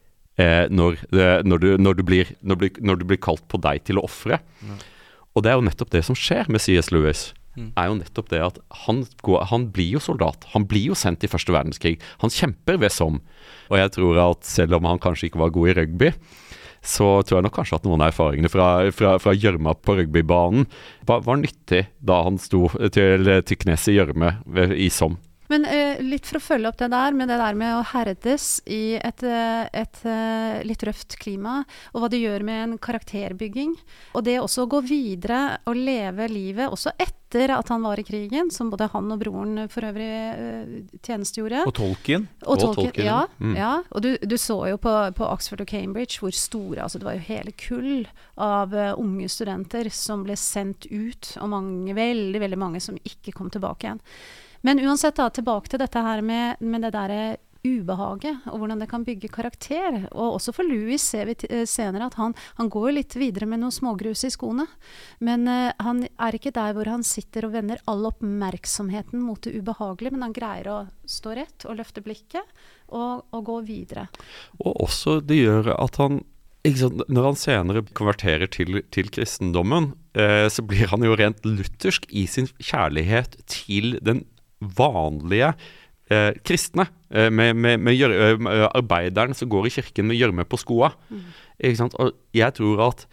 [0.42, 4.00] eh, når, eh, når, du, når, du blir, når, du, blir kalt på deg til
[4.00, 4.42] å ofre.
[5.36, 6.92] Og det er jo nettopp det som skjer med C.S.
[6.96, 7.30] Lewis.
[7.56, 10.48] Er jo nettopp det at han, går, han blir jo soldat.
[10.52, 11.96] Han blir jo sendt i første verdenskrig.
[12.24, 13.22] Han kjemper ved som.
[13.72, 16.12] Og jeg tror at selv om han kanskje ikke var god i rugby,
[16.86, 20.68] så tror jeg nok kanskje at noen av erfaringene fra, gjørma på rugbybanen
[21.10, 24.36] var, var nyttig da han sto til, til knes i gjørme
[24.78, 25.20] i Somme.
[25.52, 28.48] Men eh, litt for å følge opp det der, med det der med å herdes
[28.66, 31.60] i et, eh, et eh, litt røft klima,
[31.94, 33.76] og hva det gjør med en karakterbygging.
[34.16, 38.06] Og det også å gå videre og leve livet også etter at han var i
[38.08, 41.66] krigen, som både han og broren for øvrig eh, tjenestegjorde.
[41.68, 42.30] Og tolken.
[42.46, 43.22] Og Og tolken, Tolkien, ja.
[43.38, 43.56] mm.
[43.60, 43.74] ja.
[43.92, 47.18] Og du, du så jo på, på Oxford og Cambridge hvor store altså Det var
[47.18, 48.08] jo hele kull
[48.42, 53.34] av uh, unge studenter som ble sendt ut, og mange, veldig, veldig mange som ikke
[53.36, 54.02] kom tilbake igjen.
[54.66, 58.88] Men uansett, da, tilbake til dette her med, med det derre ubehaget, og hvordan det
[58.92, 60.04] kan bygge karakter.
[60.14, 63.62] Og også for Louis ser vi eh, senere at han, han går litt videre med
[63.64, 64.68] noe smågrus i skoene.
[65.26, 69.56] Men uh, han er ikke der hvor han sitter og vender all oppmerksomheten mot det
[69.58, 70.78] ubehagelige, men han greier å
[71.10, 72.46] stå rett og løfte blikket
[72.90, 74.08] og, og gå videre.
[74.62, 76.24] Og også det gjør at han
[76.66, 82.26] Når han senere konverterer til, til kristendommen, eh, så blir han jo rent luthersk i
[82.26, 84.24] sin kjærlighet til den
[84.78, 85.54] vanlige
[86.10, 86.88] eh, kristne.
[87.10, 90.94] Eh, med med, med eh, med arbeideren som går i kirken med gjørme på skoa.
[91.10, 91.26] Mm.
[92.00, 93.08] Og jeg tror at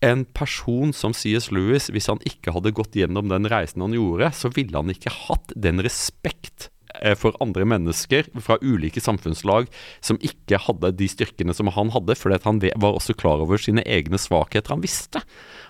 [0.00, 1.50] en person som C.S.
[1.50, 5.10] Lewis, hvis han ikke hadde gått gjennom den reisen han gjorde, så ville han ikke
[5.10, 6.68] hatt den respekt
[7.02, 9.66] eh, for andre mennesker fra ulike samfunnslag
[10.00, 13.82] som ikke hadde de styrkene som han hadde, fordi han var også klar over sine
[13.82, 14.76] egne svakheter.
[14.76, 15.24] Han visste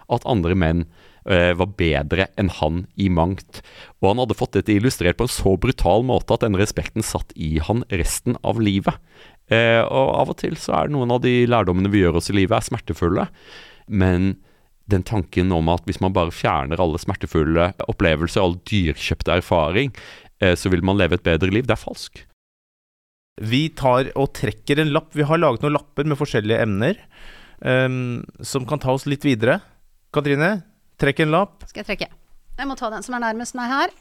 [0.08, 3.60] at andre menn eh, var bedre enn han i mangt.
[4.00, 7.34] Og han hadde fått dette illustrert på en så brutal måte at den respekten satt
[7.36, 8.96] i han resten av livet.
[9.48, 12.36] Eh, og av og til så er noen av de lærdommene vi gjør oss i
[12.36, 13.26] livet, er smertefulle.
[13.88, 14.34] Men
[14.88, 19.92] den tanken om at hvis man bare fjerner alle smertefulle opplevelser, all dyrkjøpt erfaring,
[20.40, 22.24] eh, så vil man leve et bedre liv, det er falsk.
[23.38, 25.12] Vi tar og trekker en lapp.
[25.14, 26.96] Vi har laget noen lapper med forskjellige emner
[27.62, 29.60] um, som kan ta oss litt videre.
[30.10, 30.64] Katrine,
[30.98, 31.64] trekk en lapp.
[31.68, 32.08] Skal jeg trekke?
[32.58, 33.92] Jeg må ta den som er nærmest meg her.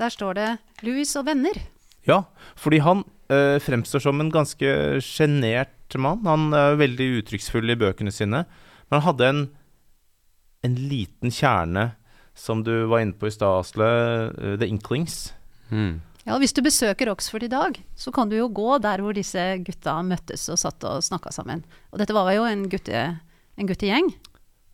[0.00, 0.48] Der står det
[0.82, 1.60] 'Louis og venner'.
[2.08, 2.22] Ja,
[2.56, 6.24] fordi han eh, fremstår som en ganske sjenert mann.
[6.24, 8.44] Han er veldig uttrykksfull i bøkene sine.
[8.90, 9.42] Men han hadde en,
[10.64, 11.92] en liten kjerne,
[12.34, 13.90] som du var inne på i stad, Asle.
[14.30, 15.32] eh, The Inklings.
[15.68, 16.00] Hmm.
[16.26, 19.40] Ja, Hvis du besøker Oxford i dag, så kan du jo gå der hvor disse
[19.64, 21.64] gutta møttes og satt og snakka sammen.
[21.92, 23.18] Og dette var jo en, gutte,
[23.56, 24.12] en guttegjeng.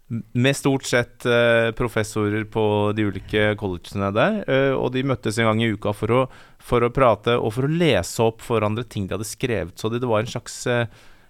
[0.08, 2.62] Med stort sett eh, professorer på
[2.94, 4.38] de ulike collegene der.
[4.46, 6.20] eh, og de møttes en gang i uka for å,
[6.62, 9.74] for å prate og for å lese opp for hverandre ting de hadde skrevet.
[9.74, 10.86] Så det, var en slags eh,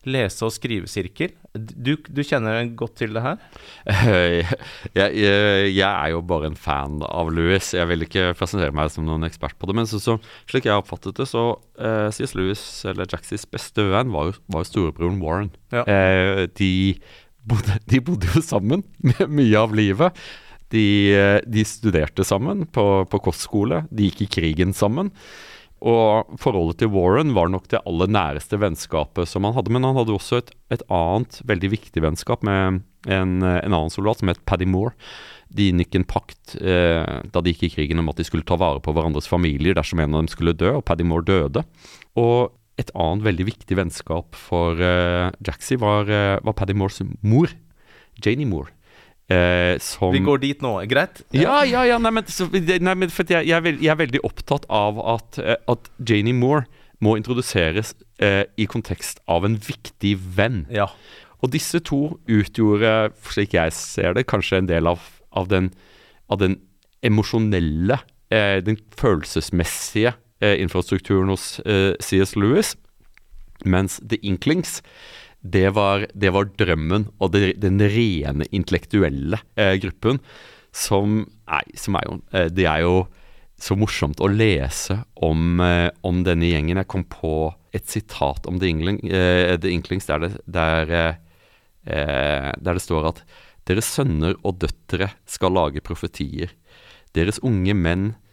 [0.06, 1.32] lese- og skrivesirkel.
[1.56, 3.40] Du, du kjenner godt til det her?
[3.88, 4.44] jeg,
[4.92, 5.26] jeg,
[5.72, 7.72] jeg er jo bare en fan av Lewis.
[7.72, 9.80] Jeg vil ikke presentere meg som noen ekspert på det.
[9.80, 10.18] Men så, så,
[10.50, 12.36] slik jeg har oppfattet det, så uh, C.S.
[12.36, 15.54] Lewis, eller Jacksys beste venn, var var jo storebroren Warren.
[15.72, 15.88] Ja.
[15.88, 16.72] Uh, de,
[17.48, 20.16] bodde, de bodde jo sammen med mye av livet.
[20.74, 23.84] De, eh, de studerte sammen på, på kostskole.
[23.90, 25.12] De gikk i krigen sammen.
[25.86, 29.72] Og forholdet til Warren var nok det aller næreste vennskapet som han hadde.
[29.74, 34.22] Men han hadde også et, et annet veldig viktig vennskap med en, en annen soldat
[34.22, 34.96] som het Paddy Moore.
[35.52, 38.58] De inngikk en pakt eh, da de gikk i krigen om at de skulle ta
[38.58, 41.62] vare på hverandres familier dersom en av dem skulle dø, og Paddy Moore døde.
[42.18, 47.52] Og et annet veldig viktig vennskap for uh, Jaxie var, uh, var Paddy Moores mor,
[48.22, 48.76] Janie Moore.
[49.26, 51.24] Eh, som Vi går dit nå, greit?
[51.34, 51.98] ja, ja, ja.
[51.98, 55.00] Nei, men, så, nei, men for jeg, jeg, er veld, jeg er veldig opptatt av
[55.02, 56.62] at, eh, at Janie Moore
[57.02, 60.62] må introduseres eh, i kontekst av en viktig venn.
[60.70, 60.86] Ja.
[61.42, 65.02] Og disse to utgjorde, slik jeg ser det, kanskje en del av,
[65.34, 65.72] av den,
[66.30, 66.60] av den
[67.04, 67.98] emosjonelle,
[68.30, 72.74] eh, den følelsesmessige eh, infrastrukturen hos eh, CS Lewis.
[73.64, 74.82] Mens The Inklings,
[75.40, 80.20] det var, det var drømmen og det, den rene intellektuelle eh, gruppen.
[80.76, 83.06] Som, nei, som er jo eh, Det er jo
[83.56, 86.76] så morsomt å lese om, eh, om denne gjengen.
[86.82, 90.92] Jeg kom på et sitat om The, Ingling, eh, The Inklings der det, der,
[91.86, 93.24] eh, der det står at
[93.66, 96.52] deres sønner og døtre skal lage profetier.
[97.16, 98.25] Deres unge menn eh,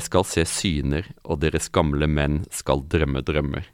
[0.00, 3.66] skal se syner, og deres gamle menn skal drømme drømmer.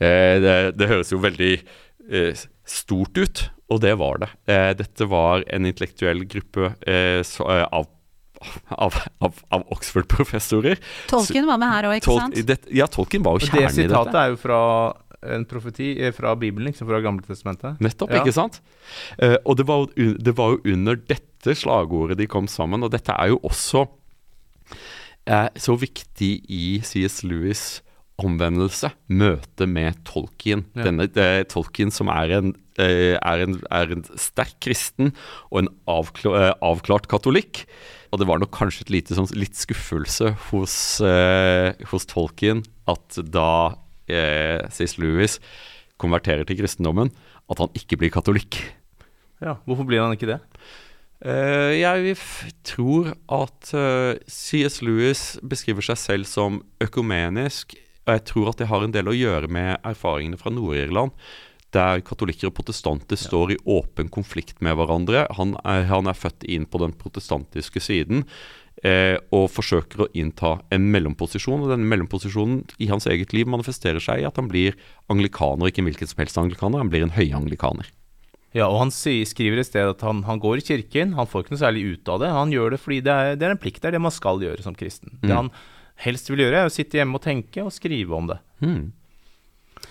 [0.00, 1.54] Eh, det, det, høres jo veldig
[2.10, 4.28] eh, stort ut, og det var det.
[4.50, 7.88] Eh, dette var en intellektuell gruppe eh, så, eh, av
[8.70, 10.78] av, av, av Oxford-professorer.
[11.10, 12.38] Tolkien var med her òg, ikke Tol sant?
[12.48, 13.90] det, ja, Tolkien var jo Og kjernen det i dette.
[13.90, 14.60] sitatet er jo fra
[15.36, 17.76] en profeti eh, fra Bibelen, liksom fra Gamle testamentet.
[17.84, 18.22] Nettopp, Ja.
[18.22, 18.62] ikke sant?
[19.20, 23.12] Eh, og det var, det var jo under dette slagordet de kom sammen, og dette
[23.12, 23.84] er jo også
[25.30, 27.22] eh, så viktig i C.S.
[27.26, 27.80] Lewis'
[28.20, 30.66] omvendelse, møtet med Tolkien.
[30.76, 30.88] Ja.
[30.88, 35.14] Denne eh, Tolkien som er en, eh, er, en, er en sterk kristen
[35.48, 37.64] og en avkla, eh, avklart katolikk.
[38.10, 40.74] Og det var nok kanskje et lite, sånn, litt skuffelse hos,
[41.06, 43.76] eh, hos Tolkien at da
[44.10, 44.98] eh, C.S.
[45.00, 45.38] Lewis
[46.00, 47.12] konverterer til kristendommen,
[47.50, 48.58] at han ikke blir katolikk.
[49.40, 50.40] Ja, Hvorfor blir han ikke det?
[51.20, 52.16] Eh, jeg
[52.64, 54.80] tror at eh, C.S.
[54.80, 57.76] Lewis beskriver seg selv som økumenisk.
[58.06, 61.12] Og jeg tror at det har en del å gjøre med erfaringene fra Nord-Irland.
[61.76, 65.28] Der katolikker og protestanter står i åpen konflikt med hverandre.
[65.36, 68.24] Han er, han er født inn på den protestantiske siden
[68.82, 71.62] eh, og forsøker å innta en mellomposisjon.
[71.62, 74.74] Og denne mellomposisjonen i hans eget liv manifesterer seg i at han blir
[75.12, 76.82] anglikaner, ikke en hvilken som helst anglikaner.
[76.82, 77.92] Han blir en høyanglikaner.
[78.56, 81.54] Ja, og han skriver et sted at han, han går i kirken, han får ikke
[81.54, 82.30] noe særlig ut av det.
[82.34, 84.40] Han gjør det fordi det er, det er en plikt, det er det man skal
[84.42, 85.12] gjøre som kristen.
[85.20, 85.36] Det Mm.
[85.36, 85.50] han
[86.02, 88.38] helst vil gjøre, er å sitte hjemme og tenke og skrive om det.
[88.60, 88.92] Hmm.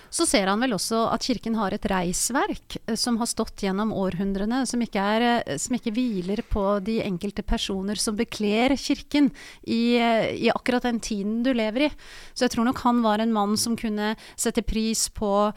[0.10, 3.94] Så ser han vel også at kirken har et reisverk eh, som har stått gjennom
[3.94, 9.30] århundrene, som ikke, er, eh, som ikke hviler på de enkelte personer som bekler kirken
[9.64, 11.92] i, eh, i akkurat den tiden du lever i.
[12.34, 15.52] Så jeg tror nok han var en mann som kunne sette pris på,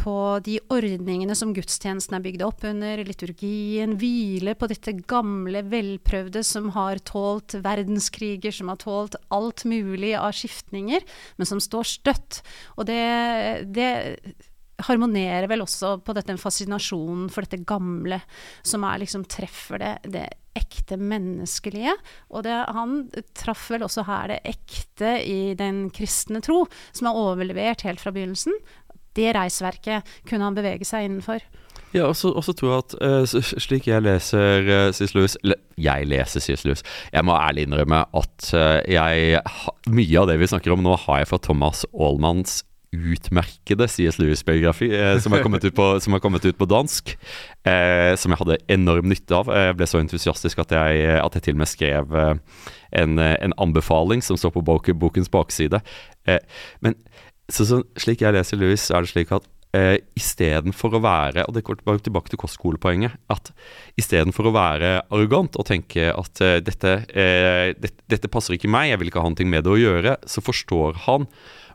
[0.00, 6.42] på de ordningene som gudstjenesten er bygd opp under, liturgien, hvile på dette gamle, velprøvde
[6.46, 11.04] som har tålt verdenskriger, som har tålt alt mulig av skiftninger,
[11.36, 12.40] men som står støtt.
[12.78, 13.04] Og det,
[13.76, 13.97] det
[14.86, 18.20] harmonerer vel også på dette fascinasjonen for dette gamle,
[18.66, 20.26] som er liksom treffer det, det
[20.58, 21.94] ekte menneskelige.
[22.30, 23.00] Og det, han
[23.38, 28.14] traff vel også her det ekte i den kristne tro, som er overlevert helt fra
[28.14, 28.54] begynnelsen.
[29.18, 31.42] Det reisverket kunne han bevege seg innenfor.
[31.94, 36.42] Ja, og så tror jeg at uh, slik jeg leser uh, Sislus Lewis jeg leser
[36.44, 36.82] Sislus.
[37.14, 39.40] Jeg må ærlig innrømme at uh, jeg
[39.88, 42.60] Mye av det vi snakker om nå, har jeg fra Thomas Aalmanns
[42.94, 44.18] utmerkede C.S.
[44.20, 47.14] Lewis-biografi, eh, som, som er kommet ut på dansk.
[47.68, 49.50] Eh, som jeg hadde enorm nytte av.
[49.52, 52.32] Jeg ble så entusiastisk at jeg, at jeg til og med skrev eh,
[53.02, 55.82] en, eh, en anbefaling som står på bok, bokens bakside.
[56.28, 56.40] Eh,
[56.84, 56.96] men
[57.48, 59.46] så, så, slik jeg leser Lewis, er det slik at
[59.76, 63.18] eh, istedenfor å være Og det går tilbake til kostskolepoenget.
[63.32, 63.52] At
[64.00, 68.92] istedenfor å være arrogant og tenke at eh, dette, eh, dette, dette passer ikke meg,
[68.92, 71.28] jeg vil ikke ha noe med det å gjøre, så forstår han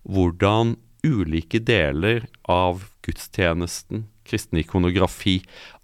[0.03, 5.39] hvordan ulike deler av gudstjenesten, kristen ikonografi,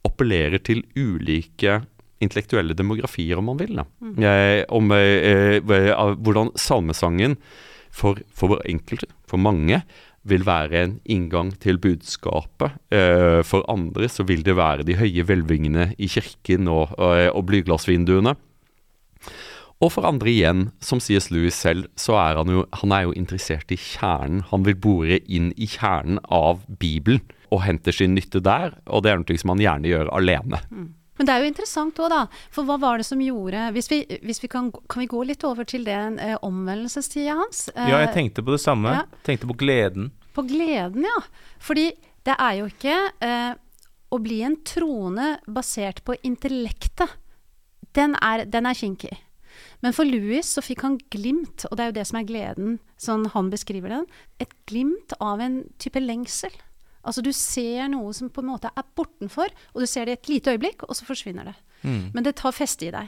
[0.07, 1.81] appellerer til ulike
[2.23, 3.79] intellektuelle demografier, om man vil.
[3.79, 3.87] Da.
[4.27, 7.37] Eh, om eh, eh, hvordan salmesangen
[7.91, 9.81] for, for enkelte, for mange,
[10.29, 12.75] vil være en inngang til budskapet.
[12.91, 17.45] Eh, for andre så vil det være de høye hvelvingene i kirken og, og, og
[17.49, 18.35] blyglassvinduene.
[19.81, 21.29] Og for andre igjen, som C.S.
[21.31, 24.41] Lewis selv, så er han jo, han er jo interessert i kjernen.
[24.51, 29.13] Han vil bore inn i kjernen av Bibelen og henter sin nytte der, og det
[29.13, 30.59] er noe som han gjerne gjør alene.
[30.69, 32.19] Men det er jo interessant òg, da.
[32.55, 35.43] For hva var det som gjorde Hvis vi, hvis vi kan, kan vi gå litt
[35.47, 37.65] over til den eh, omvendelsestida hans?
[37.75, 38.93] Ja, jeg Eh, tenkte på det samme.
[38.99, 39.05] ja.
[39.27, 40.11] Tenkte på gleden.
[40.35, 41.17] På gleden, ja.
[41.59, 41.89] Fordi
[42.27, 42.95] det er jo ikke
[43.25, 43.55] eh,
[44.11, 47.15] å bli en troende basert på intellektet.
[47.95, 49.15] Den er, den er kinkig.
[49.85, 52.79] Men for Louis så fikk han glimt, og det er jo det som er gleden,
[52.99, 54.09] sånn han beskriver den,
[54.43, 56.51] et glimt av en type lengsel.
[57.07, 60.19] Altså du ser noe som på en måte er bortenfor, og du ser det i
[60.19, 61.55] et lite øyeblikk, og så forsvinner det.
[61.87, 62.11] Mm.
[62.13, 63.07] Men det tar feste i deg.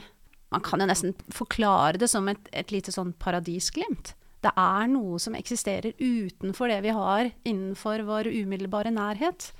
[0.52, 4.14] Man kan jo nesten forklare det som et, et lite sånn paradisglimt.
[4.42, 9.52] Det er noe som eksisterer utenfor det vi har innenfor vår umiddelbare nærhet.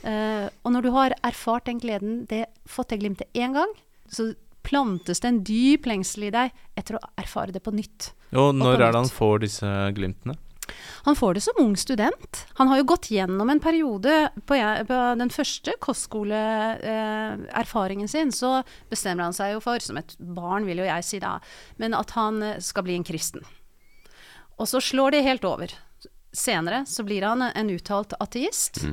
[0.00, 3.74] Uh, og når du har erfart den gleden, det, fått det glimtet én gang,
[4.08, 4.30] så
[4.70, 8.12] plantes det en dyp lengsel i deg etter å erfare det på nytt.
[8.32, 10.36] Og når og er det han får disse glimtene?
[11.08, 12.44] Han får det som ung student.
[12.60, 14.12] Han har jo gått gjennom en periode
[14.46, 15.72] på, jeg- på den første
[16.80, 21.18] kostskoleerfaringen sin, så bestemmer han seg jo for, som et barn vil jo jeg si
[21.22, 21.38] da,
[21.78, 23.42] men at han eh, skal bli en kristen.
[24.60, 25.72] Og så slår det helt over.
[26.32, 28.84] Senere så blir han en uttalt ateist.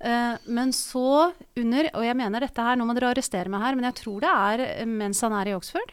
[0.00, 3.74] Eh, men så under Og jeg mener dette her, nå må dere arrestere meg her,
[3.78, 5.90] men jeg tror det er eh, mens han er i Oxford,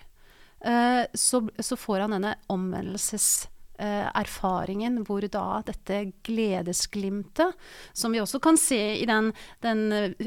[0.66, 7.50] eh, så, får han denne omvendelseserfaringen hvor da dette gledesglimtet,
[7.94, 9.34] som vi også kan se i den,
[9.64, 9.80] den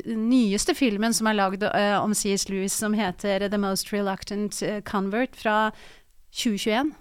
[0.06, 1.62] nyeste filmen som er lagd
[2.00, 2.48] om C.S.
[2.48, 5.72] Lewis, som heter The Most Reluctant Convert fra
[6.30, 6.92] 2021.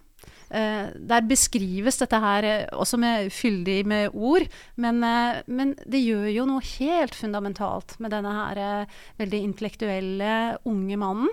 [0.54, 4.46] Eh, der beskrives dette her eh, også med, fyldig med ord,
[4.78, 10.34] men, eh, men det gjør jo noe helt fundamentalt med denne her eh, veldig intellektuelle
[10.70, 11.32] unge mannen,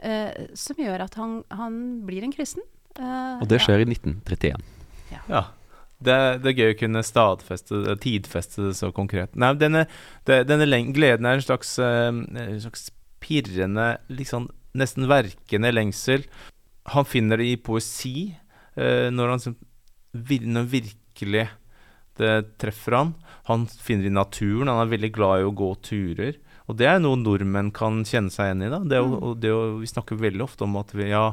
[0.00, 1.76] eh, som gjør at han, han
[2.08, 2.64] blir en kristen.
[2.96, 3.66] Eh, Og det ja.
[3.66, 4.64] skjer i 1931.
[5.28, 5.44] Ja.
[6.02, 9.36] Det, er- det er gøy å kunne stadfeste det, tidfeste det så konkret.
[9.38, 9.84] Nei, denne,
[10.26, 10.66] det, denne
[10.96, 12.24] gleden er en slags, en
[12.64, 12.88] slags
[13.22, 16.24] pirrende, liksom nesten verkende lengsel.
[16.96, 18.32] Han finner det i poesi,
[18.76, 19.56] når, han,
[20.54, 21.48] når virkelig
[22.20, 23.14] det treffer han.
[23.48, 26.36] Han finner i naturen, han er veldig glad i å gå turer.
[26.70, 28.70] Og det er noe nordmenn kan kjenne seg igjen i.
[28.72, 28.78] da.
[28.84, 31.32] Det, er jo- og det, å- vi snakker veldig ofte om at vi, ja,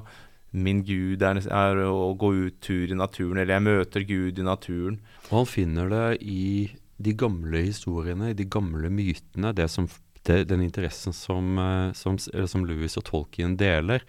[0.51, 4.47] min Gud er, er å gå ut tur i naturen, eller jeg møter Gud i
[4.47, 4.99] naturen.
[5.29, 9.85] Og han finner det i de gamle historiene, i de gamle mytene, det som,
[10.25, 14.01] det, den interessen som, eh, som, som Lewis og Tolkien deler.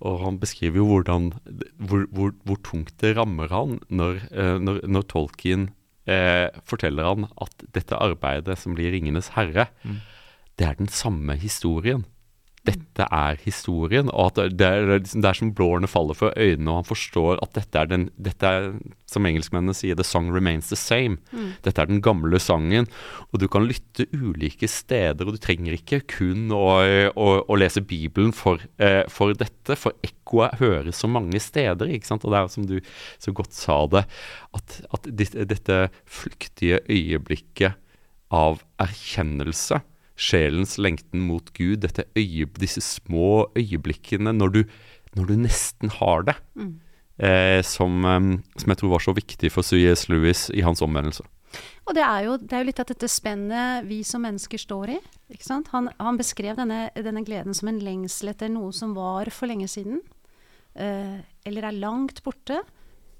[0.00, 1.32] Og han beskriver jo hvordan,
[1.78, 5.70] hvor, hvor, hvor tungt det rammer han når, eh, når, når Tolkien
[6.06, 9.98] eh, forteller han at dette arbeidet som blir 'Ringenes herre', Mm.
[10.58, 12.04] det er den samme historien.
[12.66, 16.68] Dette er historien, og at det er, liksom- det er som blårene faller for øynene,
[16.68, 18.72] og han forstår at dette er den Dette er,
[19.06, 21.18] som engelskmennene sier, 'the song remains the same'.
[21.62, 22.88] Dette er den gamle sangen,
[23.32, 27.80] og du kan lytte ulike steder, og du trenger ikke kun å, å, å lese
[27.80, 32.24] Bibelen for, eh, for dette, for ekkoet høres så mange steder, ikke sant?
[32.24, 32.80] Og det er som du
[33.18, 34.04] så godt sa det,
[34.54, 37.74] at, at dette flyktige øyeblikket
[38.30, 39.80] av erkjennelse,
[40.18, 44.60] sjelens lengten mot Gud, dette øye, disse små øyeblikkene når du,
[45.16, 46.36] når du nesten har det,
[47.22, 50.08] eh, som, eh, som jeg tror var så viktig for C.S.
[50.10, 51.24] Lewis i hans omvendelse.
[51.88, 54.92] Og det er, jo, det er jo litt at dette spennet vi som mennesker står
[54.92, 54.98] i.
[55.72, 59.70] Han, han beskrev denne, denne gleden som en lengsel etter noe som var for lenge
[59.72, 60.02] siden,
[60.76, 61.16] eh,
[61.48, 62.60] eller er langt borte,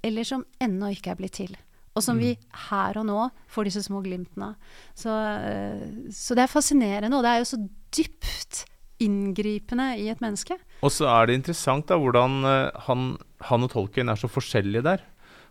[0.05, 1.57] eller som ennå ikke er blitt til.
[1.99, 2.33] Og som vi
[2.69, 4.73] her og nå får disse små glimtene av.
[4.97, 5.85] Så, eh,
[6.15, 7.61] så det er fascinerende, og det er jo så
[7.95, 8.63] dypt
[9.03, 10.57] inngripende i et menneske.
[10.83, 13.13] Og så er det interessant da hvordan eh, han,
[13.47, 15.05] han og Tolkien er så forskjellige der.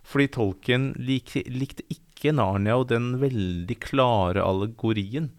[0.09, 5.31] Fordi Tolkien lik, likte ikke Narnia og den veldig klare allegorien.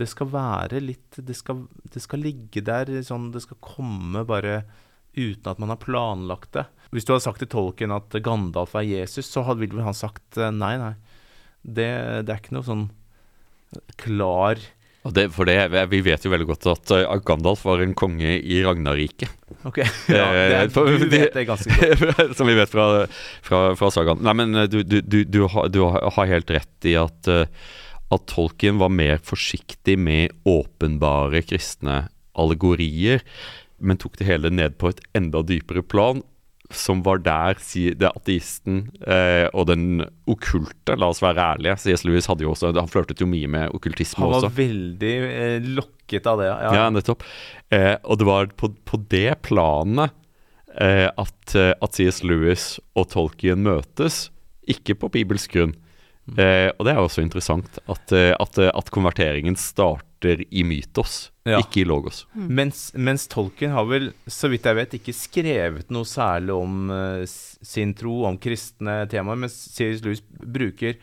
[0.00, 4.62] Det skal være litt Det skal, det skal ligge der sånn Det skal komme bare
[5.12, 6.64] uten at man har planlagt det.
[6.90, 10.38] Hvis du hadde sagt til tolken at Gandalf er Jesus, så hadde vel han sagt
[10.40, 10.94] eh, nei, nei.
[11.62, 11.90] Det,
[12.26, 12.86] det er ikke noe sånn
[14.00, 14.58] klar
[15.04, 15.54] Og det, for det,
[15.92, 19.30] vi vet jo veldig godt at eh, Gandalf var en konge i Ragnarriket.
[19.68, 19.78] Ok,
[20.12, 22.34] ja, det er, Eh, for- du vet det ganske godt.
[22.38, 22.88] Som vi vet fra,
[23.46, 24.20] fra, fra sagaen.
[24.26, 28.80] Nei, men du, du, du, du, har, du har helt rett i at, at Tolkien
[28.82, 32.02] var mer forsiktig med åpenbare kristne
[32.40, 33.22] allegorier,
[33.80, 36.20] men tok det hele ned på et enda dypere plan,
[36.70, 41.76] som var der sier det ateisten eh, og den okkulte, la oss være ærlige.
[41.82, 42.04] C.S.
[42.06, 44.28] Lewis hadde jo også, han flørtet jo mye med okkultisme også.
[44.28, 44.50] Han også.
[44.50, 46.48] var veldig eh, lokket av det.
[46.50, 47.26] Ja, ja nettopp.
[47.74, 50.14] Eh, og det var på, på det planet
[50.78, 52.22] eh, at, eh, at C.S.
[52.26, 54.28] Lewis og Tolkien møtes,
[54.70, 55.74] ikke på bibelsk grunn.
[56.38, 61.60] Eh, og det er også interessant at, at, at konverteringen starter i mytos, Ja.
[61.62, 62.24] ikke i logos.
[62.34, 67.24] Mens, mens Tolkien har vel, så vidt jeg vet, ikke skrevet noe særlig om uh,
[67.26, 70.96] sin tro, om kristne temaer, mens Sirius Lewis bruker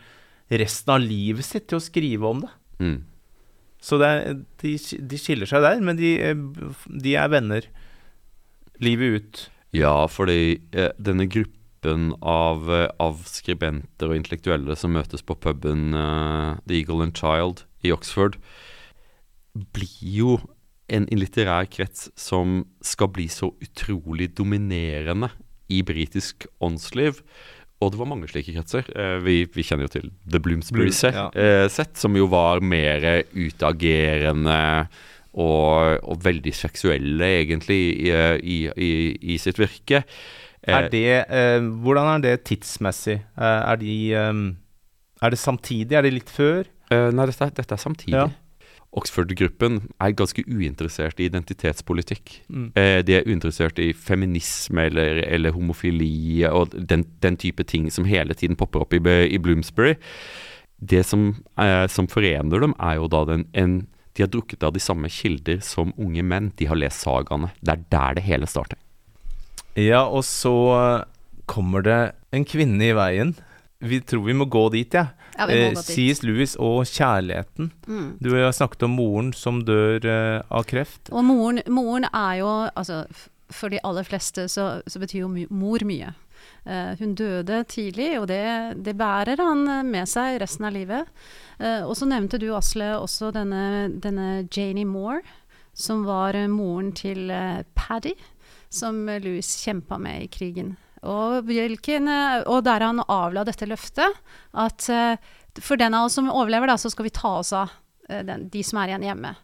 [0.48, 2.54] resten av livet sitt til å skrive om det.
[2.80, 2.98] Mm.
[3.84, 4.74] Så det er, de,
[5.12, 6.40] de skiller seg der, men de, eh,
[6.88, 7.68] de er venner
[8.84, 9.44] livet ut.
[9.76, 15.92] Ja, fordi eh, denne gruppen av, eh, av skribenter og intellektuelle som møtes på puben
[15.98, 18.40] eh, The Eagle and Child i Oxford,
[19.74, 20.38] blir jo
[20.88, 25.30] en, en litterær krets som skal bli så utrolig dominerende
[25.74, 27.22] i britisk åndsliv.
[27.84, 28.88] Og det var mange slike kretser.
[28.98, 31.28] Eh, vi, vi kjenner jo til The Bloomsbury Bloom, set, ja.
[31.36, 33.06] eh, som jo var mer
[33.36, 34.58] utagerende
[35.38, 38.10] og, og veldig seksuelle, egentlig, i,
[38.42, 38.92] i, i,
[39.36, 40.02] i sitt virke.
[40.68, 43.20] Er det, eh, hvordan er det tidsmessig?
[43.38, 44.42] Eh, er de eh,
[45.22, 45.96] Er det samtidig?
[45.96, 46.66] Er det litt før?
[46.92, 48.18] Eh, nei, dette, dette er samtidig.
[48.18, 48.28] Ja.
[48.96, 52.38] Oxford-gruppen er ganske uinteressert i identitetspolitikk.
[52.48, 52.70] Mm.
[52.80, 58.08] Eh, de er uinteressert i feminisme eller, eller homofili og den, den type ting som
[58.08, 59.98] hele tiden popper opp i, i Bloomsbury.
[60.80, 61.30] Det som,
[61.60, 65.12] eh, som forener dem, er jo da den, en De har drukket av de samme
[65.14, 66.48] kilder som unge menn.
[66.58, 67.52] De har lest sagaene.
[67.62, 68.80] Det er der det hele starter.
[69.78, 71.06] Ja, og så
[71.46, 72.00] kommer det
[72.34, 73.36] en kvinne i veien.
[73.78, 75.12] Vi tror vi må gå dit, ja.
[75.38, 75.76] Ja, Eh.
[75.76, 76.24] C.S.
[76.24, 77.72] Lewis og kjærligheten.
[77.88, 78.18] Mm.
[78.20, 81.12] Du har snakket om moren som dør eh, av kreft.
[81.12, 83.06] Og moren, moren er jo altså,
[83.50, 86.14] For de aller fleste så, så betyr jo mor mye.
[86.68, 88.44] Uh, hun døde tidlig, og det,
[88.84, 91.08] det bærer han med seg resten av livet.
[91.56, 95.24] Uh, og så nevnte du, Asle, også denne, denne Janie Moore,
[95.74, 98.18] som var moren til uh, Paddy,
[98.70, 100.76] som Louis kjempa med i krigen.
[101.06, 104.22] Og, hvilken, eh, og der han avla dette løftet,
[104.58, 105.18] at eh,
[105.62, 107.76] for den av oss som overlever, da, så skal vi ta oss av
[108.10, 109.36] eh, den, de som er igjen hjemme.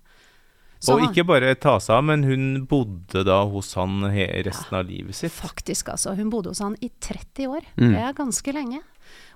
[0.83, 4.79] Så og ikke bare ta seg av, men hun bodde da hos han resten resten
[4.81, 5.31] av livet sitt.
[5.31, 6.11] Faktisk, altså.
[6.17, 7.69] Hun bodde hos han i 30 år.
[7.77, 7.93] Mm.
[7.93, 8.81] Det er ganske lenge.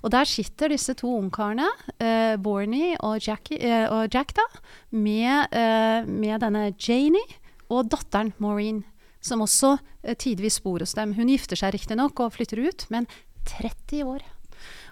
[0.06, 1.68] Og der sitter disse to ungkarene,
[2.02, 4.46] uh, Borny og, Jackie, eh, og Jack, da,
[4.92, 7.24] med, eh, med denne Janie
[7.70, 8.84] og datteren Maureen,
[9.28, 11.14] som også uh, tidvis bor hos dem.
[11.18, 13.10] Hun gifter seg riktignok og flytter ut, men
[13.48, 14.26] 30 år.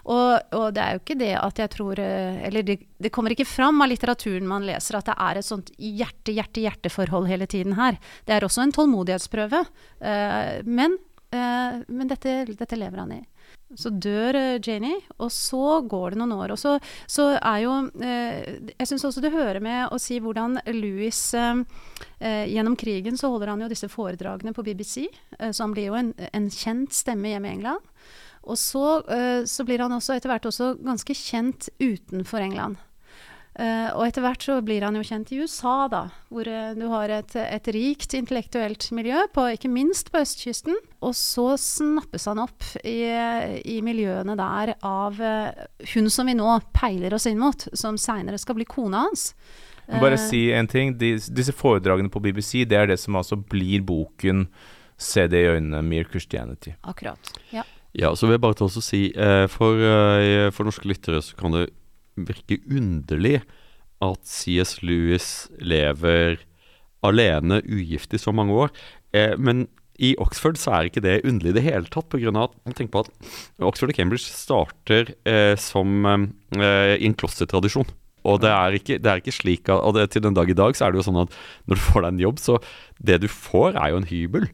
[0.06, 3.34] Og, og det er jo ikke det at jeg tror eh, Eller det, det kommer
[3.34, 7.98] ikke fram av litteraturen man leser at det er et sånt hjerte-hjerte-hjerteforhold hele tiden her.
[8.26, 9.64] Det er også en tålmodighetsprøve.
[10.00, 10.98] eh, men
[11.34, 13.22] eh, men dette, dette lever han i.
[13.74, 16.52] Så dør eh, Janie, og så går det noen år.
[16.54, 16.76] Og så,
[17.10, 21.64] så er jo eh, Jeg syns også det hører med å si hvordan Louis eh,
[22.20, 25.08] eh, Gjennom krigen så holder han jo disse foredragene på BBC,
[25.40, 27.82] eh, så han blir jo en, en kjent stemme hjemme i England.
[28.46, 32.78] Og så, eh, så blir han også etter hvert også ganske kjent utenfor England.
[33.56, 36.82] Eh, og etter hvert så blir han jo kjent i USA, da, hvor uh, du
[36.92, 40.76] har et, et rikt intellektuelt miljø, på, ikke minst på østkysten.
[41.00, 42.98] Og så snappes han opp i,
[43.64, 48.40] i miljøene der av uh, hun som vi nå peiler oss inn mot, som seinere
[48.42, 49.30] skal bli kona hans.
[49.86, 50.92] Bare si en ting.
[51.00, 54.50] De, disse foredragene på BBC, det er det som altså blir boken
[54.98, 56.72] 'Se det i øynene', 'Mere Christianity'.
[56.82, 57.20] Akkurat.
[57.52, 57.62] Ja.
[57.94, 59.12] Ja, så vil jeg bare ta også si
[59.48, 59.76] for,
[60.50, 61.68] for norske lyttere så kan det
[62.16, 63.40] virke underlig
[64.04, 66.40] at CS Lewis lever
[67.06, 68.72] alene, ugift i så mange år.
[69.16, 72.32] Eh, men i Oxford så er ikke det underlig i det hele tatt, pga.
[72.42, 73.12] at tenk på at
[73.64, 77.88] Oxford og Cambridge starter eh, som eh, i en klostertradisjon.
[78.26, 80.56] Og det er, ikke, det er ikke slik at Og det, til den dag i
[80.56, 81.34] dag så er det jo sånn at
[81.70, 82.58] når du får deg en jobb, så
[82.98, 84.48] det du får, er jo en hybel.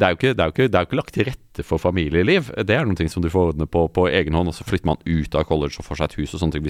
[0.00, 1.64] Det er, jo ikke, det, er jo ikke, det er jo ikke lagt til rette
[1.66, 2.46] for familieliv.
[2.64, 4.88] Det er noen ting som du får ordne på, på egen hånd, og så flytter
[4.88, 6.68] man ut av college og får seg et hus og sånne ting.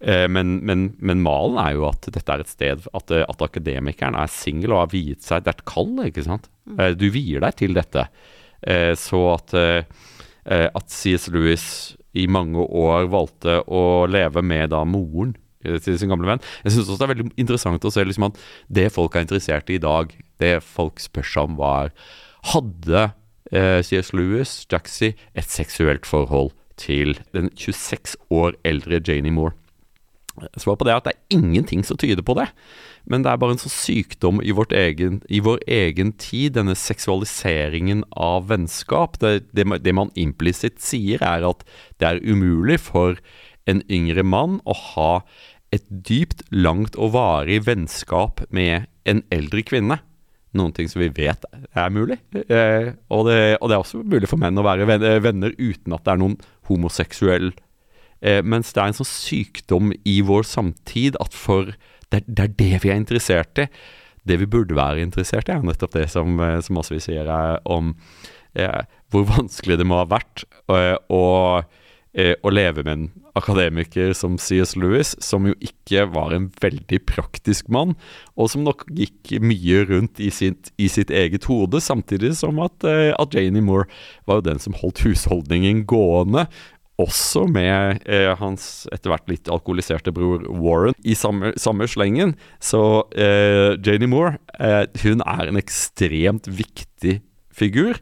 [0.00, 3.44] Eh, men, men, men malen er jo at dette er et sted at, eh, at
[3.44, 6.48] akademikeren er singel og har viet seg Det er et kall, ikke sant?
[6.78, 8.06] Eh, Du vier deg til dette.
[8.64, 9.52] Eh, Så at,
[10.48, 11.28] at C.S.
[11.34, 11.68] Lewis
[12.16, 16.42] i mange år valgte å leve med da moren til sin gamle venn.
[16.64, 18.40] Jeg syns også det er veldig interessant å se liksom at
[18.72, 21.92] det folk er interessert i i dag, det folk spør seg om, var
[22.52, 23.10] Hadde
[23.52, 24.12] eh, C.S.
[24.12, 29.54] Lewis, Jaxie, et seksuelt forhold til den 26 år eldre Janie Moore?
[30.58, 32.48] Svar på det er at det er ingenting som tyder på det.
[33.06, 38.02] Men det er bare en sånn sykdom i, egen, i vår egen tid, denne seksualiseringen
[38.10, 39.20] av vennskap.
[39.22, 41.62] Det, det, det man implisitt sier, er at
[42.02, 43.20] det er umulig for
[43.70, 45.12] en yngre mann å ha
[45.74, 50.00] et dypt, langt og varig vennskap med en eldre kvinne.
[50.54, 51.44] Noen ting som vi vet
[51.74, 52.20] er mulig.
[52.46, 55.96] Eh, og, det, og det er også mulig for menn å være venner, venner uten
[55.96, 56.36] at det er noen
[56.70, 57.52] homoseksuell
[58.24, 61.74] Eh, mens det er en sånn sykdom i vår samtid at for
[62.12, 63.68] det, det er det vi er interessert i.
[64.24, 67.58] Det vi burde være interessert i, er nettopp det som, som også vi sier er
[67.68, 67.92] om
[68.56, 70.96] eh, hvor vanskelig det må ha vært eh,
[72.14, 73.06] eh, å leve med en
[73.38, 74.74] akademiker som C.S.
[74.78, 77.96] Lewis, som jo ikke var en veldig praktisk mann,
[78.38, 82.86] og som nok gikk mye rundt i sitt, i sitt eget hode, samtidig som at,
[82.86, 83.88] eh, at Janie Moore
[84.28, 86.46] var jo den som holdt husholdningen gående,
[87.02, 92.36] også med eh, hans etter hvert litt alkoholiserte bror Warren i samme, samme slengen.
[92.62, 92.80] Så
[93.18, 97.18] eh, Janie Moore eh, hun er en ekstremt viktig
[97.54, 97.98] figur.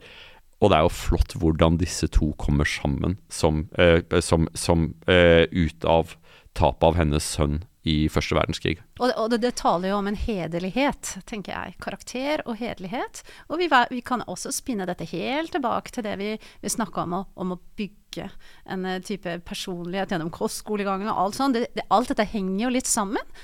[0.62, 5.44] Og det er jo flott hvordan disse to kommer sammen som, eh, som, som eh,
[5.50, 6.14] ut av
[6.54, 8.76] tapet av hennes sønn i første verdenskrig.
[9.00, 11.74] Og, og det, det, taler jo om en hederlighet, tenker jeg.
[11.82, 13.24] Karakter og hederlighet.
[13.50, 17.16] Og vi, vi kan også spinne dette helt tilbake til det vi, vi snakka om,
[17.34, 18.28] om, å bygge
[18.70, 21.58] en eh, type personlighet gjennom kostskolegangen og alt sånt.
[21.58, 23.34] Det, det, alt dette henger jo litt sammen.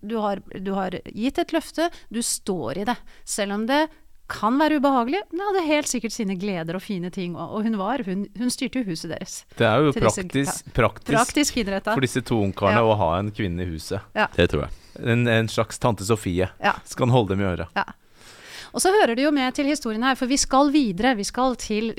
[0.00, 2.96] Du har, du har gitt et løfte, du står i det.
[3.28, 3.82] Selv om det
[4.30, 5.20] kan være ubehagelig.
[5.30, 7.34] Men det hadde helt sikkert sine gleder og fine ting.
[7.36, 9.42] Og, hun var, hun, hun styrte jo huset deres.
[9.58, 11.60] Det er jo praktisk, disse, praktisk, praktisk
[11.90, 12.86] for disse to ungkarene ja.
[12.88, 14.00] å ha en kvinne i huset.
[14.16, 14.30] Ja.
[14.36, 14.80] Det tror jeg.
[15.02, 16.48] En, en slags tante Sofie.
[16.62, 16.76] Ja.
[16.88, 17.76] Skal han holde dem i øret.
[17.76, 17.86] Ja.
[18.74, 21.14] Og så hører det jo med til historien her, for vi skal videre.
[21.14, 21.92] Vi skal til,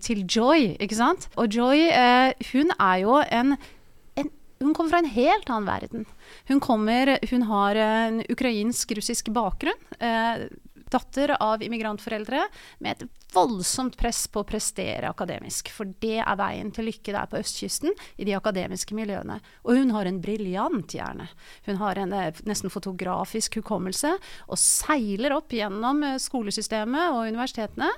[0.00, 1.28] til Joy, ikke sant.
[1.36, 3.56] Og Joy, eh, hun er jo en,
[4.16, 4.30] en
[4.62, 6.06] hun kommer fra en helt annen verden.
[6.48, 9.76] Hun, kommer, hun har en ukrainsk-russisk bakgrunn.
[10.00, 10.46] Eh,
[10.92, 12.44] datter av immigrantforeldre
[12.84, 15.70] med et voldsomt press på å prestere akademisk.
[15.72, 19.38] For det er veien til lykke der på østkysten, i de akademiske miljøene.
[19.64, 21.28] Og hun har en briljant hjerne.
[21.68, 24.14] Hun har en eh, nesten fotografisk hukommelse
[24.46, 27.90] og seiler opp gjennom eh, skolesystemet og universitetene.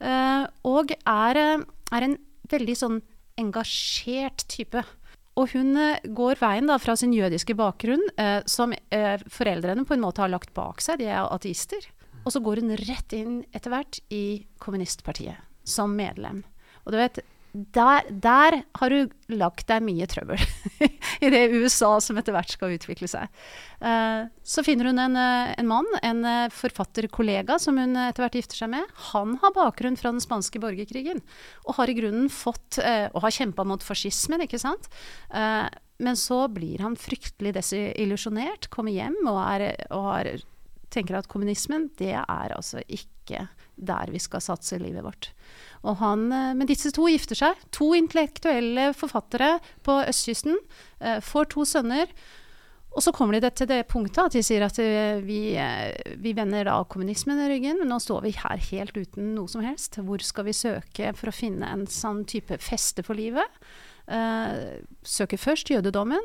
[0.00, 1.42] Eh, og er,
[1.94, 2.18] er en
[2.52, 3.00] veldig sånn
[3.40, 4.84] engasjert type.
[5.40, 5.74] Og hun
[6.14, 10.30] går veien da fra sin jødiske bakgrunn, eh, som eh, foreldrene på en måte har
[10.30, 11.88] lagt bak seg, de er ateister.
[12.24, 16.42] Og så går hun rett inn etter hvert i kommunistpartiet som medlem.
[16.84, 17.22] Og du vet,
[17.54, 20.40] der, der har du lagt deg mye trøbbel
[21.24, 23.30] i det USA som etter hvert skal utvikle seg.
[23.78, 28.40] Uh, så finner hun en, eh, en mann, en uh, forfatterkollega som hun etter hvert
[28.40, 28.90] gifter seg med.
[29.12, 31.22] Han har bakgrunn fra den spanske borgerkrigen
[31.68, 34.88] og har i grunnen fått uh, Og har kjempa mot fascismen, ikke sant.
[36.02, 39.64] men så blir han fryktelig desillusjonert, kommer hjem og, er,
[39.94, 40.30] og har
[40.94, 45.30] tenker at kommunismen, det er altså ikke der vi skal satse livet vårt.
[45.84, 47.60] Og han, eh, men disse to gifter seg.
[47.76, 50.56] To intellektuelle forfattere på østkysten.
[51.00, 52.08] Eh, får to sønner.
[52.94, 55.58] Og så kommer de til det punktet at de sier at eh, vi,
[56.22, 59.64] vi vender da kommunismen i ryggen, men nå står vi her helt uten noe som
[59.66, 59.98] helst.
[59.98, 63.50] Hvor skal vi søke for å finne en sånn type feste for livet?
[64.04, 66.20] søker først jødedommen,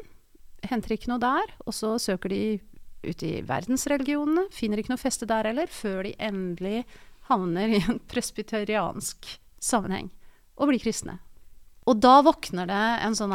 [0.68, 1.54] henter ikke noe der.
[1.64, 2.60] Og så søker de
[3.04, 4.48] ute i verdensreligionene.
[4.54, 6.84] Finner ikke noe feste der heller, før de endelig
[7.30, 9.34] havner i en presbyteriansk
[9.64, 10.12] sammenheng
[10.60, 11.20] og blir kristne.
[11.90, 13.34] Og da våkner det en sånn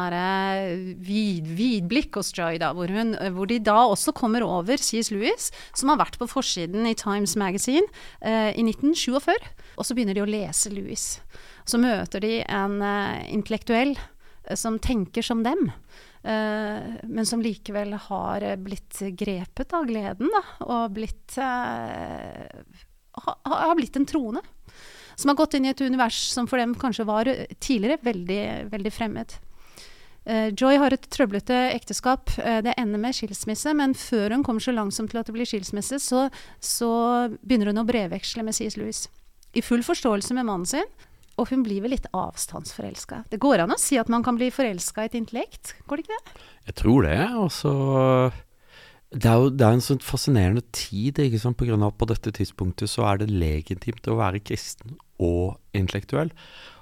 [1.02, 5.10] vid, vidblikk hos Joy, da, hvor, hun, hvor, de da også kommer over C.S.
[5.10, 7.86] Lewis, som har vært på forsiden i Times Magazine
[8.20, 9.34] eh, i 1947.
[9.74, 11.16] Og så begynner de å lese Lewis.
[11.66, 15.72] Så møter de en eh, intellektuell eh, som tenker som dem.
[16.24, 22.48] Uh, men som likevel har blitt grepet av gleden, da, og blitt uh,
[23.44, 24.40] har blitt en troende.
[25.14, 27.28] Som har gått inn i et univers som for dem kanskje var
[27.62, 29.36] tidligere veldig, veldig fremmed.
[30.56, 32.32] Joy har et trøblete ekteskap.
[32.34, 36.00] det ender med skilsmisse, men før hun kommer så langsomt til at det blir skilsmisse,
[36.02, 36.24] så,
[36.58, 36.90] så
[37.44, 38.78] begynner hun å brevveksle med C.S.
[38.80, 39.04] Lewis.
[39.54, 40.90] I full forståelse med mannen sin,
[41.40, 43.24] og hun blir vel litt avstandsforelska.
[43.32, 46.06] Det går an å si at man kan bli forelska i et intellekt, går det
[46.06, 46.42] ikke det?
[46.68, 47.20] Jeg tror det.
[47.40, 47.72] Og så
[49.14, 51.58] det er jo det er en sånn fascinerende tid, ikke sant?
[51.58, 55.58] på grunn av at på dette tidspunktet så er det legitimt å være kristen og
[55.76, 56.32] intellektuell.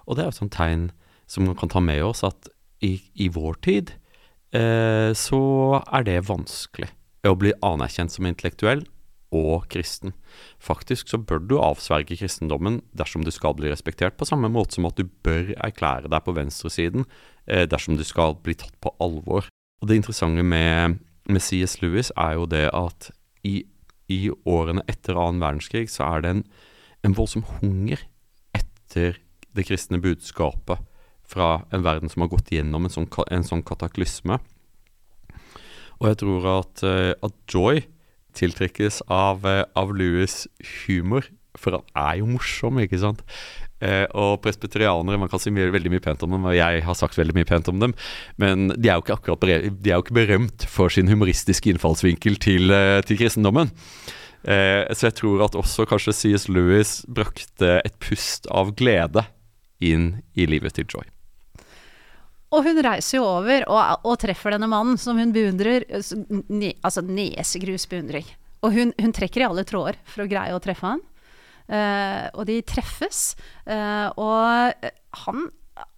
[0.07, 0.87] Og det er jo et sånt tegn
[1.31, 2.49] som man kan ta med oss, at
[2.83, 3.93] i, i vår tid
[4.57, 5.43] eh, så
[5.85, 6.89] er det vanskelig
[7.29, 8.83] å bli anerkjent som intellektuell
[9.33, 10.13] og kristen.
[10.63, 14.87] Faktisk så bør du avsverge kristendommen dersom du skal bli respektert, på samme måte som
[14.89, 17.07] at du bør erklære deg på venstresiden
[17.47, 19.49] eh, dersom du skal bli tatt på alvor.
[19.83, 21.81] Og Det interessante med, med C.S.
[21.83, 23.11] Lewis er jo det at
[23.43, 23.65] i,
[24.13, 26.45] i, årene etter annen verdenskrig så er det en,
[27.03, 28.05] en voldsom hunger
[28.55, 29.19] etter
[29.53, 30.85] det kristne budskapet
[31.27, 34.39] fra en verden som har gått gjennom en sånn, en sånn kataklysme.
[36.03, 37.83] Og jeg tror at, eh, at Joy
[38.39, 40.47] tiltrekkes av, eh, av Louis'
[40.87, 43.23] humor, for han er jo morsom, ikke sant?
[43.83, 46.99] Eh, og presbyterianere, man kan si mye, veldig mye pent om dem, og jeg har
[46.99, 47.95] sagt veldig mye pent om dem,
[48.39, 52.39] men de er jo ikke akkurat de er jo ikke berømt for sin humoristiske innfallsvinkel
[52.39, 53.73] til, eh, til kristendommen.
[54.47, 56.49] Eh, så jeg tror at også kanskje C.S.
[56.51, 59.27] Lewis brakte et pust av glede
[59.83, 61.07] inn i livet til Joy.
[62.53, 65.87] Og hun reiser jo over og, og treffer denne mannen som hun beundrer.
[65.89, 68.29] Altså nesegrus beundring.
[68.63, 71.03] Og hun, hun, trekker i alle tråder for å greie å treffe han.
[71.73, 73.33] Uh, og de treffes.
[73.67, 74.87] Uh, og
[75.25, 75.49] han,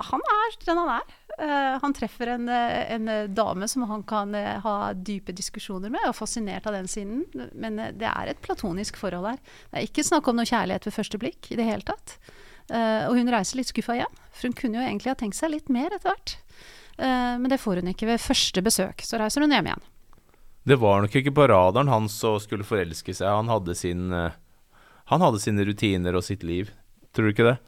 [0.08, 1.12] han, er den han er.
[1.34, 4.32] Uh, han treffer en, en, dame som han kan
[4.64, 7.26] ha dype diskusjoner med, og er fascinert av den siden.
[7.52, 9.42] Men det er et platonisk forhold her.
[9.68, 12.18] Det er ikke snakk om noe kjærlighet ved første blikk i det hele tatt.
[12.64, 15.66] Og hun reiser litt skuffa hjem, for hun kunne jo egentlig ha tenkt seg litt
[15.68, 16.38] mer etter hvert.
[16.98, 19.04] Uh, men det får hun ikke ved første besøk.
[19.06, 19.84] Så reiser hun hjem igjen.
[20.64, 23.28] Det var nok ikke på radaren hans å skulle forelske seg.
[23.28, 24.32] Han hadde, sin, eh,
[25.12, 26.70] han hadde sine rutiner og sitt liv.
[27.12, 27.58] Tror du ikke det?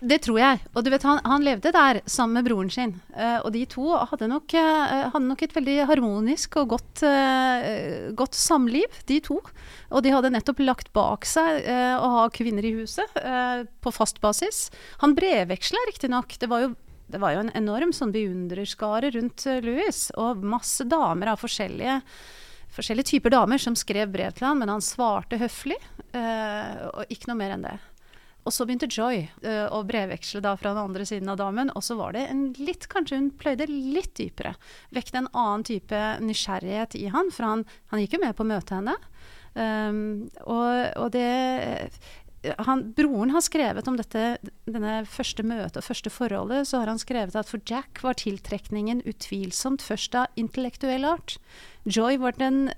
[0.00, 0.58] Det tror jeg.
[0.74, 2.96] Og du vet, han, han levde der sammen med broren sin.
[3.14, 8.10] Eh, og de to hadde nok, eh, hadde nok et veldig harmonisk og godt, eh,
[8.18, 9.38] godt samliv, de to.
[9.92, 13.94] Og de hadde nettopp lagt bak seg eh, å ha kvinner i huset eh, på
[13.94, 14.70] fast basis.
[15.04, 16.40] Han brevveksla riktignok.
[16.40, 16.74] Det var jo
[17.10, 22.00] det var jo en enorm sånn beundrerskare rundt eh, Louis, og masse damer av forskjellige,
[22.76, 25.78] forskjellige typer damer som skrev brev til han, men han svarte høflig,
[26.16, 27.78] eh, og ikke noe mer enn det.
[28.40, 31.84] Og så begynte Joy uh, å brevveksle da fra den andre siden av damen, og
[31.84, 34.54] så var det en litt Kanskje hun pløyde litt dypere.
[34.96, 38.50] Vekte en annen type nysgjerrighet i han, for han, han gikk jo med på å
[38.50, 38.96] møte henne.
[39.52, 40.00] Um,
[40.46, 41.28] og, og det
[42.58, 47.00] han, broren har skrevet om dette, denne første møtet og første forholdet, så har han
[47.00, 51.36] skrevet at for Jack var tiltrekningen utvilsomt først av intellektuell art.
[51.84, 52.70] Joy var den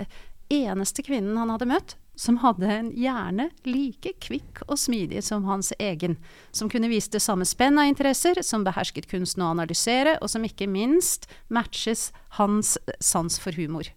[0.52, 5.72] eneste kvinnen han hadde møtt som hadde en hjerne like kvikk og smidig som hans
[5.80, 6.18] egen,
[6.52, 10.44] som kunne vise det samme spenn av interesser, som behersket kunsten å analysere, og som
[10.44, 13.88] ikke minst matches hans sans for humor.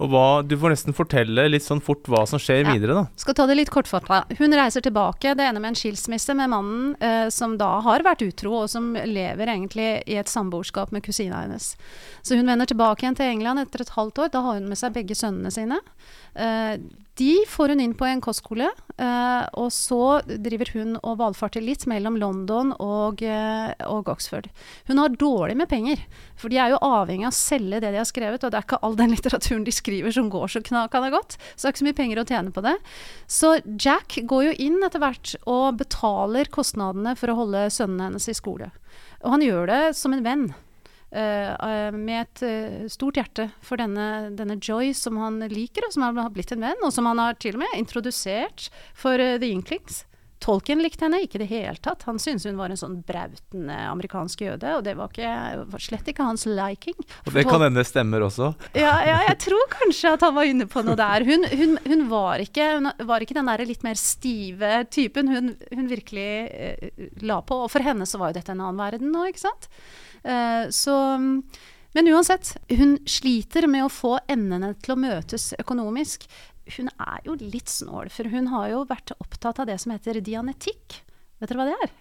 [0.00, 2.72] Og hva, Du får nesten fortelle litt sånn fort hva som skjer Ja.
[2.72, 3.06] videre, da.
[3.16, 4.24] Skal ta det litt kortfatta.
[4.38, 8.22] Hun reiser tilbake, det ender med en skilsmisse med mannen eh, som da har vært
[8.26, 11.76] utro, og som lever egentlig i et samboerskap med kusina hennes.
[12.22, 14.30] Så hun vender tilbake igjen til England etter et halvt år.
[14.32, 15.78] Da har hun med seg begge sønnene sine.
[16.34, 16.78] Eh,
[17.14, 18.66] de får hun inn på en kostskole,
[18.98, 24.48] eh, og så driver hun og valfarter litt mellom London og, eh, og Oxford.
[24.88, 26.02] Hun har dårlig med penger,
[26.34, 28.66] for de er jo avhengig av å selge det de har skrevet, og det er
[28.66, 31.38] ikke all den litteraturen de skriver som går så knakende godt.
[31.54, 32.76] Så det er ikke så mye penger å tjene på det.
[33.30, 38.26] Så Jack går jo inn etter hvert og betaler kostnadene for å holde sønnene hennes
[38.28, 38.72] i skole.
[39.22, 40.48] Og han gjør det som en venn.
[41.14, 45.94] Eh, eh, med et eh, stort hjerte for denne, denne Joy som han liker, og
[45.94, 49.52] som har blitt en venn, og som han har til og med introdusert for The
[49.52, 50.04] Inklings.
[50.44, 52.04] Tolkien likte henne ikke i det hele tatt.
[52.04, 56.10] Han syntes hun var en sånn brautende amerikansk jøde, og det var, ikke, var slett
[56.10, 56.98] ikke hans liking.
[57.24, 58.50] Og det kan hende stemmer også.
[58.76, 61.24] Ja, ja, jeg tror kanskje at han var inne på noe der.
[61.24, 65.54] Hun, hun, hun, var, ikke, hun var ikke den der litt mer stive typen hun,
[65.72, 67.64] hun virkelig eh, la på.
[67.64, 69.70] Og for henne så var jo dette en annen verden nå, ikke sant.
[70.24, 70.94] Eh, så
[71.94, 76.24] Men uansett, hun sliter med å få endene til å møtes økonomisk.
[76.74, 80.18] Hun er jo litt snål, for hun har jo vært opptatt av det som heter
[80.18, 81.04] dianetikk.
[81.38, 81.92] Vet dere hva det er?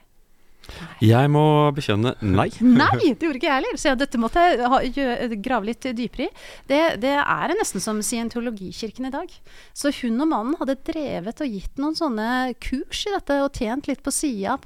[1.03, 1.43] Jeg må
[1.76, 2.47] bekjenne nei.
[2.84, 3.80] Nei, det gjorde ikke jeg heller.
[3.80, 6.30] Så dette måtte jeg grave litt dypere i.
[6.70, 9.34] Det, det er nesten som scientologikirken i dag.
[9.76, 12.28] Så hun og mannen hadde drevet og gitt noen sånne
[12.64, 14.57] kurs i dette, og tjent litt på sida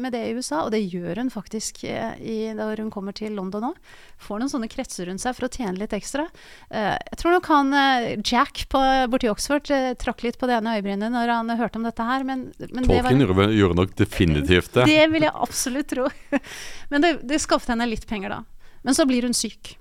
[0.00, 0.64] med det i USA.
[0.64, 3.94] Og det gjør hun faktisk eh, i, når hun kommer til London òg.
[4.24, 6.26] Får noen sånne kretser rundt seg for å tjene litt ekstra.
[6.70, 8.82] Eh, jeg tror nok han eh, Jack på,
[9.12, 9.68] borti Oxford
[10.00, 13.02] trakk litt på det ene øyebrynet når han hørte om dette her, men, men det
[13.04, 14.86] var gjorde nok definitivt det.
[14.88, 16.08] det vil jeg absolutt tro.
[16.92, 18.70] Men det, det skaffet henne litt penger, da.
[18.84, 19.74] Men så blir hun syk.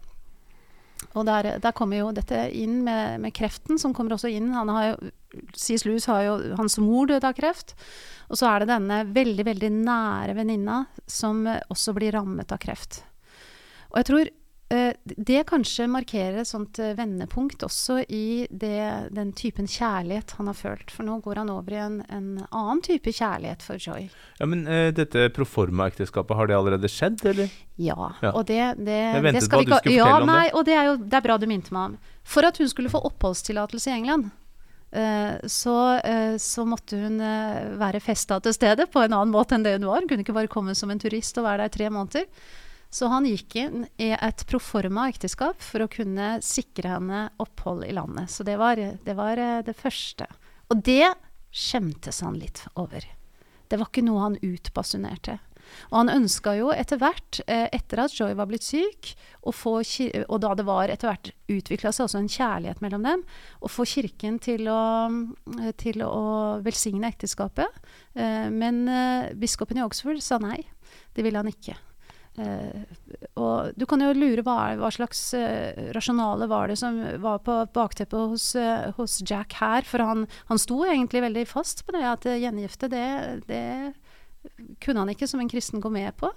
[1.14, 4.54] Og der, der kommer jo dette inn med, med kreften, som kommer også inn.
[4.56, 5.12] Han har jo,
[5.54, 5.84] C.S.
[5.86, 7.76] Lewis har jo Hans mor døde av kreft.
[8.32, 13.04] Og så er det denne veldig, veldig nære venninna som også blir rammet av kreft.
[13.92, 14.32] Og jeg tror
[15.04, 20.58] det kanskje markerer et sånt eh, vendepunkt også i det, den typen kjærlighet han har
[20.58, 20.94] følt.
[20.94, 24.08] For nå går han over i en, en annen type kjærlighet for Joy.
[24.40, 27.52] Ja, Men eh, dette proforma-ekteskapet, har det allerede skjedd, eller?
[27.78, 28.32] Ja, Ja.
[28.32, 30.56] og det, det, det skal vi ikke ja, nei, det.
[30.58, 32.00] Og det er jo det er bra du minte meg om.
[32.24, 34.32] For at hun skulle få oppholdstillatelse i England,
[34.96, 39.58] eh, så, eh, så måtte hun eh, være festa til stede på en annen måte
[39.58, 40.02] enn det hun var.
[40.02, 42.30] Hun kunne ikke bare komme som en turist og være der i tre måneder.
[42.94, 47.94] Så han gikk inn i et proforma ekteskap for å kunne sikre henne opphold i
[47.96, 48.30] landet.
[48.30, 50.28] Så det var det, var eh, det første.
[50.70, 51.10] Og det
[51.50, 53.08] skjemtes han litt over.
[53.66, 55.40] Det var ikke noe han utbasunerte.
[55.90, 60.36] Og han ønska jo etter hvert, eh, etter at Joy var blitt syk, få og
[60.44, 63.24] da det var etter hvert utvikla seg også en kjærlighet mellom dem,
[63.58, 64.84] å få kirken til å,
[65.58, 67.82] eh, til å velsigne ekteskapet.
[68.14, 68.86] Men
[69.42, 70.62] biskopen i Oxford sa nei.
[71.18, 71.74] Det ville han ikke.
[72.34, 72.82] Eh,
[73.38, 77.60] og du kan jo lure hva, hva slags eh, rasjonale var det som var på
[77.76, 79.86] bakteppet hos, eh, hos Jack her.
[79.88, 83.08] For han, han sto egentlig veldig fast på det at gjengifte, det,
[83.50, 83.66] det
[84.84, 86.32] kunne han ikke som en kristen gå med på.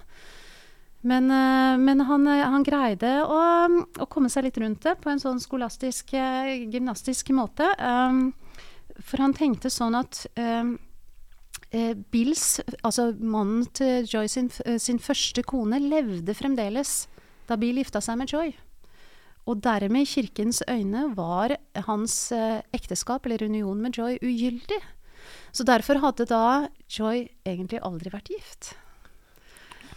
[1.07, 1.29] Men,
[1.85, 3.37] men han, han greide å,
[4.03, 7.69] å komme seg litt rundt det på en sånn skolastisk, gymnastisk måte.
[7.79, 8.33] Um,
[8.99, 10.73] for han tenkte sånn at um,
[12.13, 17.07] Bills, altså mannen til Joy sin, eh, sin første kone, levde fremdeles
[17.49, 18.55] da Bill gifta seg med Joy.
[19.47, 21.53] og dermed i kirkens øyne var
[21.87, 24.81] hans eh, ekteskap eller union med Joy ugyldig.
[25.53, 28.73] Så derfor hadde da Joy egentlig aldri vært gift.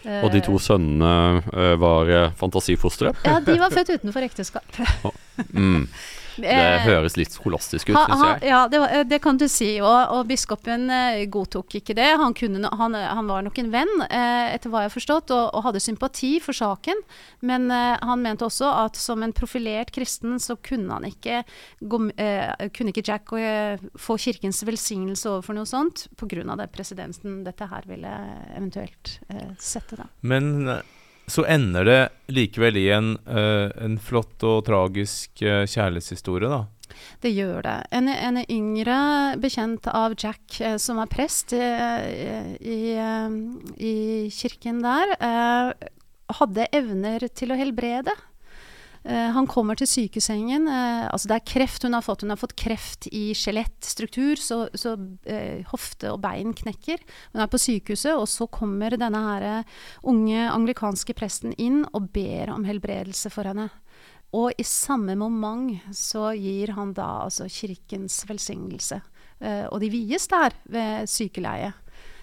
[0.05, 3.11] Og de to sønnene eh, var eh, fantasifostre?
[3.25, 4.69] Ja, de var født utenfor ekteskap.
[5.55, 5.85] Mm.
[6.43, 8.49] Det Eh, høres litt skolastisk ut, syns jeg.
[8.51, 9.69] Ja, det, eh, det kan du si.
[9.81, 12.07] Og, og biskopen eh, godtok ikke det.
[12.21, 15.45] Han, kunne, han, han var nok en venn, eh, etter hva jeg har forstått, og,
[15.57, 17.01] og hadde sympati for saken.
[17.45, 21.43] Men han mente også at som en profilert kristen, så kunne han ikke
[21.79, 21.99] gå,
[22.75, 23.31] Kunne ikke Jack
[23.99, 26.55] få kirkens velsignelse overfor noe sånt, pga.
[26.59, 28.11] det presedensen dette her ville
[28.55, 29.17] eventuelt
[29.59, 30.07] sette, da.
[30.21, 30.81] Men
[31.31, 31.99] så ender det
[32.33, 36.65] likevel i en, uh, en flott og tragisk uh, kjærlighetshistorie, da.
[37.23, 37.77] Det gjør det.
[37.95, 38.97] En, en yngre
[39.39, 42.79] bekjent av Jack, eh, som er prest eh, i,
[43.77, 43.93] i
[44.33, 45.13] kirken der,
[46.39, 48.15] hadde evner til å helbrede.
[49.09, 50.67] Eh, han kommer til sykesengen.
[50.67, 52.21] eh, altså det er kreft hun har fått.
[52.21, 54.93] Hun har fått kreft i skjelettstruktur, så, så
[55.25, 57.01] eh, hofte og bein knekker.
[57.33, 59.47] Hun er på sykehuset, og så kommer denne her
[60.03, 63.69] unge anglikanske presten inn og ber om helbredelse for henne.
[64.37, 69.01] Og i samme moment så gir han da altså kirkens velsignelse.
[69.71, 71.71] Og de vies der ved sykeleie,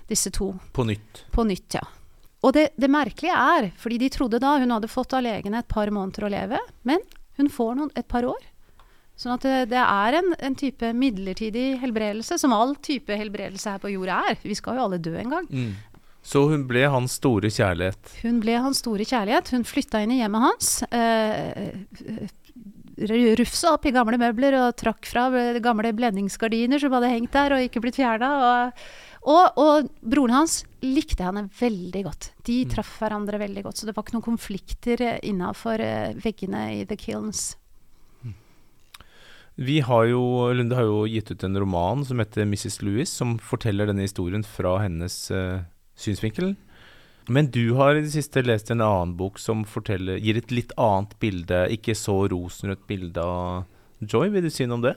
[0.06, 0.52] disse to.
[0.76, 1.24] På nytt.
[1.34, 1.82] På nytt, ja.
[2.46, 5.70] Og det, det merkelige er, fordi de trodde da hun hadde fått av legene et
[5.70, 7.02] par måneder å leve, men
[7.40, 8.44] hun får noen, et par år.
[9.16, 13.82] Sånn at det, det er en, en type midlertidig helbredelse, som all type helbredelse her
[13.82, 14.40] på jorda er.
[14.44, 15.48] Vi skal jo alle dø en gang.
[16.26, 18.16] Så hun ble hans store kjærlighet.
[18.24, 19.52] Hun ble hans store kjærlighet.
[19.54, 20.70] Hun flytta inn i hjemmet hans.
[20.90, 22.28] Eh,
[23.38, 25.28] Rufsa opp i gamle møbler og trakk fra
[25.62, 28.30] gamle blendingsgardiner som hadde hengt der og ikke blitt fjerna.
[28.48, 28.86] Og,
[29.26, 32.30] og, og broren hans likte henne veldig godt.
[32.46, 33.80] De traff hverandre veldig godt.
[33.80, 35.82] Så det var ikke noen konflikter innafor
[36.22, 37.48] veggene i The Kilns.
[39.56, 40.22] Vi har jo,
[40.52, 42.82] Lunde har jo gitt ut en roman som heter 'Mrs.
[42.84, 45.64] Lewis', som forteller denne historien fra hennes uh,
[45.96, 46.54] synsvinkel.
[47.28, 50.74] Men du har i det siste lest en annen bok som forteller, gir et litt
[50.76, 53.64] annet bilde, ikke så rosenrødt bilde av
[54.04, 54.28] Joy.
[54.30, 54.94] Vil du si noe om det?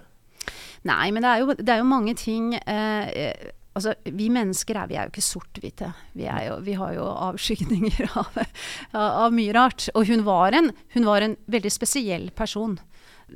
[0.84, 4.80] Nei, men det er jo, det er jo mange ting eh, eh, Altså, vi mennesker
[4.82, 5.92] er, vi er jo ikke sort-hvite.
[6.18, 6.28] Vi,
[6.66, 8.38] vi har jo avskygninger av,
[8.98, 9.90] av, av mye rart.
[9.94, 12.80] Og hun var en, hun var en veldig spesiell person.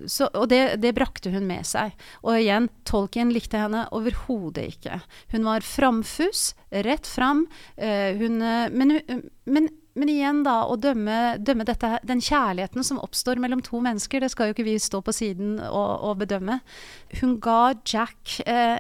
[0.10, 1.94] Så, og det, det brakte hun med seg.
[2.26, 5.00] Og igjen, Tolkien likte henne overhodet ikke.
[5.34, 6.52] Hun var framfus,
[6.86, 7.46] rett fram.
[7.78, 8.98] eh, hun, eh, men,
[9.46, 14.24] men, men igjen, da, å dømme, dømme dette, den kjærligheten som oppstår mellom to mennesker,
[14.24, 16.60] det skal jo ikke vi stå på siden og, og bedømme.
[17.22, 18.80] Hun ga Jack eh,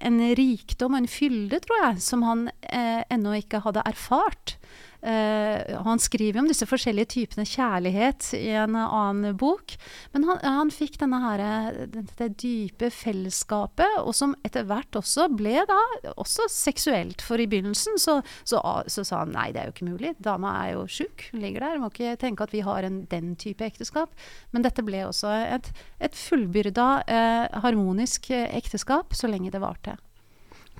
[0.00, 4.56] en rikdom og en fylde, tror jeg, som han eh, ennå ikke hadde erfart.
[5.02, 9.74] Eh, han skriver om disse forskjellige typene kjærlighet i en annen bok.
[10.14, 11.42] Men han, han fikk denne her,
[11.90, 15.80] dette dype fellesskapet, og som etter hvert også ble da
[16.14, 17.24] også seksuelt.
[17.24, 20.14] For i begynnelsen så, så, så sa han nei, det er jo ikke mulig.
[20.22, 21.82] Dama er jo sjuk, hun ligger der.
[21.82, 24.14] Må ikke tenke at vi har en, den type ekteskap.
[24.54, 25.72] Men dette ble også et,
[26.02, 29.98] et fullbyrda, eh, harmonisk eh, ekteskap så lenge det varte.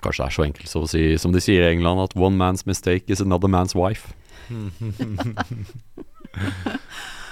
[0.02, 2.36] Kanskje det er så enkelt som, å si, som de sier i England, at one
[2.36, 4.12] man's mistake is another man's wife.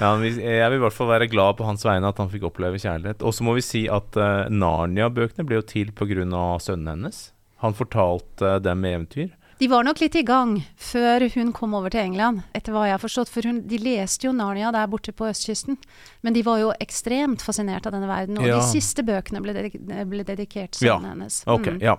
[0.01, 2.29] Ja, men vi- Jeg vil i hvert fall være glad på hans vegne at han
[2.31, 3.23] fikk oppleve kjærlighet.
[3.23, 6.59] Og så må vi si at uh, Narnia-bøkene ble jo til pga.
[6.59, 7.33] sønnen hennes.
[7.61, 9.31] Han fortalte dem eventyr.
[9.61, 12.95] De var nok litt i gang før hun kom over til England, etter hva jeg
[12.97, 13.29] har forstått.
[13.29, 15.77] For hun, de leste jo Narnia der borte på østkysten.
[16.23, 18.39] Men de var jo ekstremt fascinert av denne verden.
[18.41, 18.57] Og Ja.
[18.57, 19.77] de siste bøkene ble, dedik
[20.09, 21.43] ble dedikert Ja, sønnen hennes.
[21.47, 21.99] Ok, Okay, ja.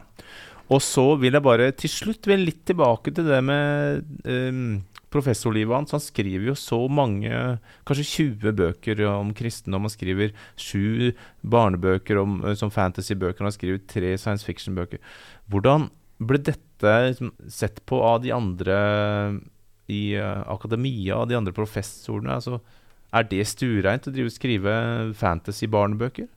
[0.72, 4.80] Og så vil jeg bare til slutt vil litt tilbake til det med um,
[5.12, 5.94] professorlivet hans.
[5.96, 7.32] Han skriver jo så mange,
[7.88, 8.08] kanskje
[8.40, 9.88] 20 bøker om kristendom.
[9.88, 11.12] Han skriver sju
[11.44, 13.44] barnebøker om, eh, som fantasybøker.
[13.44, 15.02] Han har skrevet tre science fiction-bøker.
[15.52, 15.90] Hvordan
[16.22, 18.78] ble dette liksom sett på av de andre
[19.92, 22.40] i eh, akademia, av de andre professorene?
[22.40, 22.62] Altså,
[23.12, 24.76] er det stuereint å drive og skrive
[25.20, 26.32] fantasy-barnebøker?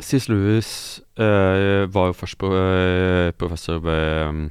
[0.00, 0.28] C.S.
[0.30, 4.50] Lewis eh, var jo først på, eh, professor ved,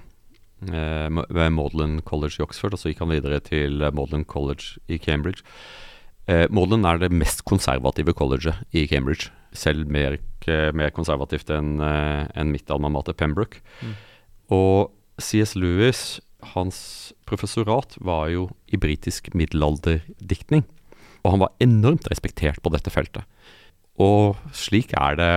[0.70, 4.78] eh, ved Magdalen College i Oxford, og så gikk han videre til Maudlin Magdalen College
[4.88, 5.42] i Cambridge.
[6.30, 10.20] Eh, Magdalen er det mest konservative colleget i Cambridge, selv mer,
[10.74, 13.64] mer konservativt enn enn mitt alma mater Pembroke.
[14.50, 15.56] Og C.S.
[15.56, 16.22] Lewis,
[16.54, 20.64] hans professorat, var jo i britisk middelalderdiktning.
[21.26, 23.26] Og han var enormt respektert på dette feltet.
[24.00, 25.34] Og slik er det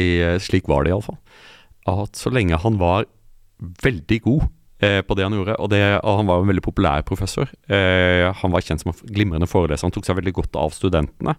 [0.00, 0.08] i,
[0.42, 1.18] Slik var det iallfall.
[1.88, 3.06] At så lenge han var
[3.84, 4.44] veldig god
[4.84, 5.56] eh, på det han gjorde.
[5.56, 7.48] Og, det, og han var en veldig populær professor.
[7.68, 9.88] Eh, han var kjent som en glimrende foreleser.
[9.88, 11.36] Han tok seg veldig godt av studentene.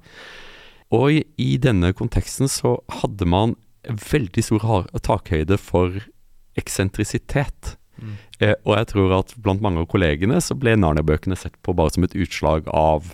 [0.93, 3.55] Og i, i denne konteksten så hadde man
[3.85, 5.97] veldig stor takhøyde for
[6.59, 7.75] eksentrisitet.
[7.97, 8.15] Mm.
[8.43, 11.93] Eh, og jeg tror at blant mange av kollegene så ble Narnia-bøkene sett på bare
[11.95, 13.13] som et utslag av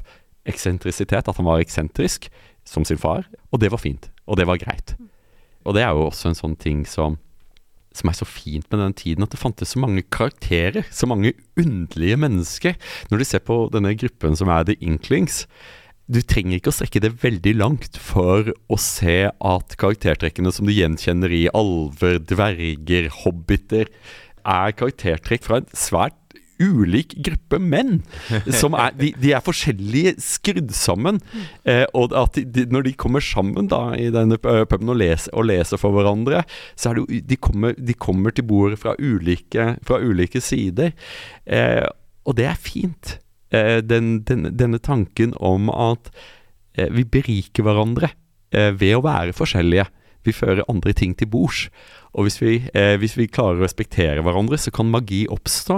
[0.50, 2.32] eksentrisitet, at han var eksentrisk,
[2.72, 3.28] som sin far.
[3.52, 4.08] Og det var fint.
[4.26, 4.96] Og det var greit.
[5.68, 7.20] Og det er jo også en sånn ting som
[7.92, 11.34] som er så fint med den tiden, at det fantes så mange karakterer, så mange
[11.60, 12.78] underlige mennesker.
[13.12, 15.44] Når du ser på denne gruppen som er The Inklings,
[16.12, 20.74] du trenger ikke å strekke det veldig langt for å se at karaktertrekkene som du
[20.76, 23.92] gjenkjenner i alver, dverger, hobbiter,
[24.42, 26.16] er karaktertrekk fra en svært
[26.62, 28.02] ulik gruppe menn.
[28.54, 31.20] Som er, de, de er forskjellige skrudd sammen.
[31.66, 35.34] Eh, og at de, når de kommer sammen da i denne eh, puben og leser,
[35.36, 36.44] og leser for hverandre,
[36.80, 40.94] så er det de kommer, de kommer til bordet fra ulike, fra ulike sider.
[41.46, 41.88] Eh,
[42.28, 43.18] og det er fint.
[43.52, 46.12] Eh, den, den, denne tanken om at
[46.78, 48.14] eh, vi beriker hverandre
[48.56, 49.90] eh, ved å være forskjellige.
[50.24, 51.66] Vi fører andre ting til bords.
[52.12, 55.78] Og hvis vi, eh, hvis vi klarer å respektere hverandre, så kan magi oppstå.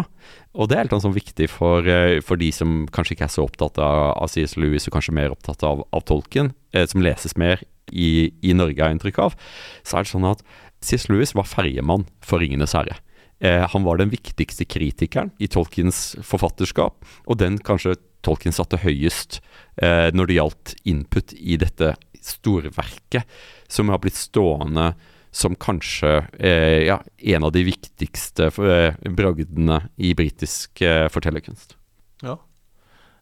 [0.57, 3.45] Og det er helt sånn viktig for, eh, for de som kanskje ikke er så
[3.45, 4.57] opptatt av, av C.S.
[4.57, 7.61] Lewis, og kanskje mer opptatt av, av tolken, eh, som leses mer
[7.91, 9.37] i, i Norge, har jeg inntrykk av.
[9.85, 10.41] Så er det sånn at
[10.81, 11.07] C.S.
[11.09, 12.97] Lewis var ferjemann for Ringenes herre.
[13.43, 19.41] Eh, han var den viktigste kritikeren i Tolkiens forfatterskap, og den kanskje Tolkien satte høyest
[19.83, 23.27] eh, når det gjaldt input i dette storverket,
[23.67, 24.93] som har blitt stående
[25.33, 26.99] som kanskje eh, ja,
[27.33, 31.77] en av de viktigste eh, bragdene i britisk eh, fortellerkunst.
[32.21, 32.37] Ja.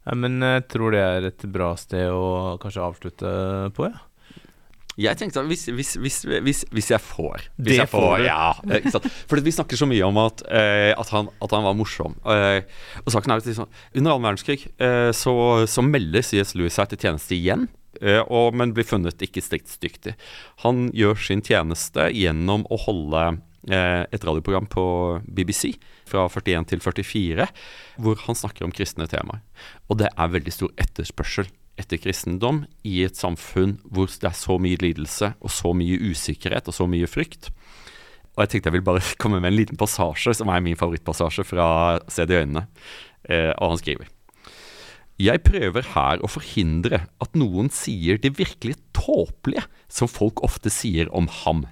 [0.05, 0.15] ja.
[0.19, 3.35] Men jeg tror det er et bra sted å kanskje avslutte
[3.77, 4.05] på, ja.
[4.99, 8.23] Jeg tenkte at hvis, hvis, hvis, hvis, hvis jeg får hvis Det jeg får.
[8.25, 9.07] Ja, eh, ikke sant?
[9.29, 12.17] For vi snakker så mye om at, eh, at, han, at han var morsom.
[12.27, 12.67] Eh,
[13.05, 15.35] og saken er jo liksom Under annen verdenskrig eh, så,
[15.71, 16.55] så melder C.S.
[16.59, 17.69] Lewis seg til tjeneste igjen.
[18.01, 20.15] Eh, og, men blir funnet ikke stridsdyktig.
[20.65, 23.23] Han gjør sin tjeneste gjennom å holde
[23.69, 24.83] eh, et radioprogram på
[25.25, 25.75] BBC
[26.09, 27.47] fra 41 til 44,
[28.03, 29.41] hvor han snakker om kristne temaer.
[29.89, 31.49] Og det er veldig stor etterspørsel
[31.79, 36.67] etter kristendom i et samfunn hvor det er så mye lidelse og så mye usikkerhet
[36.69, 37.49] og så mye frykt.
[38.35, 41.47] Og jeg tenkte jeg ville bare komme med en liten passasje som er min favorittpassasje
[41.47, 41.67] fra
[42.11, 42.67] Se det i øynene.
[43.29, 44.09] Eh, og han skriver
[45.19, 51.11] Jeg prøver her å forhindre at noen sier det virkelig tåpelige som folk ofte sier
[51.13, 51.65] om ham.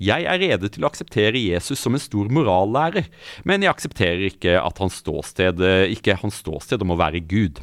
[0.00, 3.10] Jeg er rede til å akseptere Jesus som en stor morallærer,
[3.44, 5.60] men jeg aksepterer ikke, hans ståsted,
[5.92, 7.60] ikke hans ståsted om å være Gud.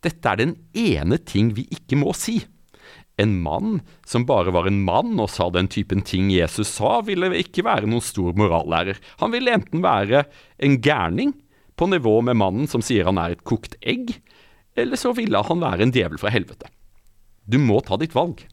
[0.00, 2.38] Dette er den ene ting vi ikke må si.
[3.20, 7.28] En mann som bare var en mann og sa den typen ting Jesus sa, ville
[7.36, 8.96] ikke være noen stor morallærer.
[9.20, 10.24] Han ville enten være
[10.62, 11.34] en gærning,
[11.80, 14.18] på nivå med mannen som sier han er et kokt egg,
[14.76, 16.68] eller så ville han være en djevel fra helvete.
[17.48, 18.44] Du må ta ditt valg.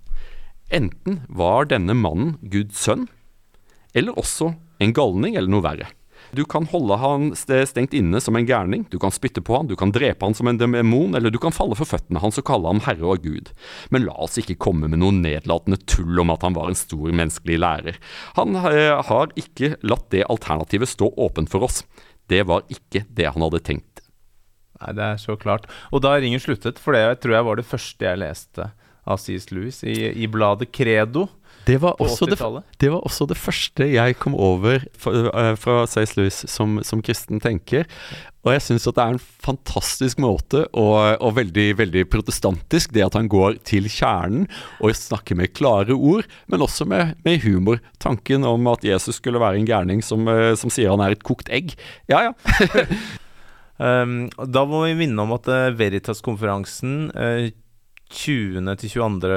[0.73, 3.05] Enten var denne mannen Guds sønn,
[3.95, 4.53] eller også
[4.83, 5.91] en galning eller noe verre.
[6.35, 9.77] Du kan holde han stengt inne som en gærning, du kan spytte på han, du
[9.79, 12.67] kan drepe han som en demon, eller du kan falle for føttene hans og kalle
[12.67, 13.53] ham herre og gud.
[13.93, 17.13] Men la oss ikke komme med noe nedlatende tull om at han var en stor
[17.15, 18.01] menneskelig lærer.
[18.39, 21.83] Han eh, har ikke latt det alternativet stå åpent for oss.
[22.31, 24.03] Det var ikke det han hadde tenkt.
[24.81, 25.65] Nei, det er så klart.
[25.89, 28.69] Og da ringen sluttet, for det tror jeg var det første jeg leste
[29.07, 29.49] av C.S.
[29.55, 31.27] Lewis i, i bladet Credo
[31.67, 32.37] Det var, det,
[32.79, 36.15] det var også det første jeg kom over fra, eh, fra C.S.
[36.15, 37.83] Lewis som, som kristen tenker.
[38.47, 43.03] Og jeg syns at det er en fantastisk måte, og, og veldig, veldig protestantisk, det
[43.03, 44.47] at han går til kjernen
[44.79, 47.83] og snakker med klare ord, men også med, med humor.
[47.99, 51.27] Tanken om at Jesus skulle være en gærning som, eh, som sier han er et
[51.27, 51.75] kokt egg.
[52.07, 52.35] Ja, ja.
[53.77, 57.43] Um, da må vi minne om at uh, Veritas-konferansen uh,
[58.09, 58.71] 20.
[58.81, 59.35] til 22.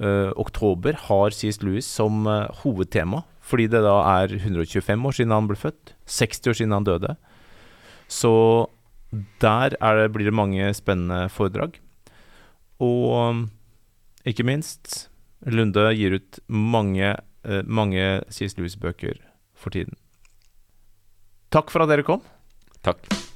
[0.00, 1.60] uh, oktober har C.S.
[1.62, 6.52] Lewis som uh, hovedtema, fordi det da er 125 år siden han ble født, 60
[6.52, 7.16] år siden han døde.
[8.08, 8.32] Så
[9.42, 11.80] der er det, blir det mange spennende foredrag.
[12.82, 13.42] Og um,
[14.24, 15.08] ikke minst,
[15.42, 17.16] Lunde gir ut mange,
[17.66, 18.54] mange C.S.
[18.54, 19.18] Lewis-bøker
[19.58, 19.98] for tiden.
[21.50, 22.22] Takk for at dere kom.
[22.86, 23.31] Takk.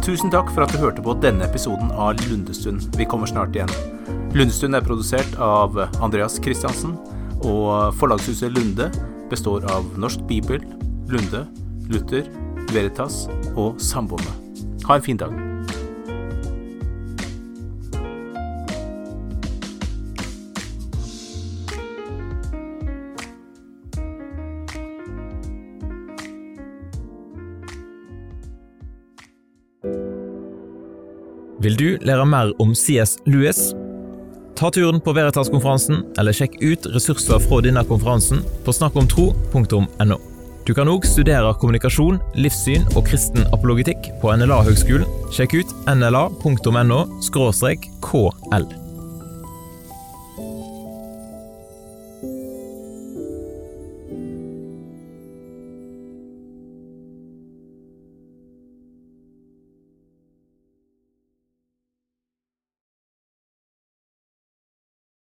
[0.00, 2.86] Tusen takk for at du hørte på denne episoden av Lundestund.
[2.96, 3.68] Vi kommer snart igjen.
[4.32, 6.96] Lundestund er produsert av Andreas Christiansen,
[7.44, 8.88] og forlagshuset Lunde
[9.30, 10.64] består av Norsk Bibel,
[11.12, 11.44] Lunde,
[11.92, 12.32] Luther,
[12.72, 14.32] Veritas og Samboende.
[14.88, 15.49] Ha en fin dag.
[31.60, 33.74] Vil du lære mer om CS Lewis?
[34.56, 40.18] Ta turen på Veritas-konferansen, eller sjekk ut ressurser fra denne konferansen på snakkomtro.no.
[40.64, 45.04] Du kan òg studere kommunikasjon, livssyn og kristen apologitikk på NLA-høgskolen.
[45.36, 48.64] Sjekk ut nla.no kl.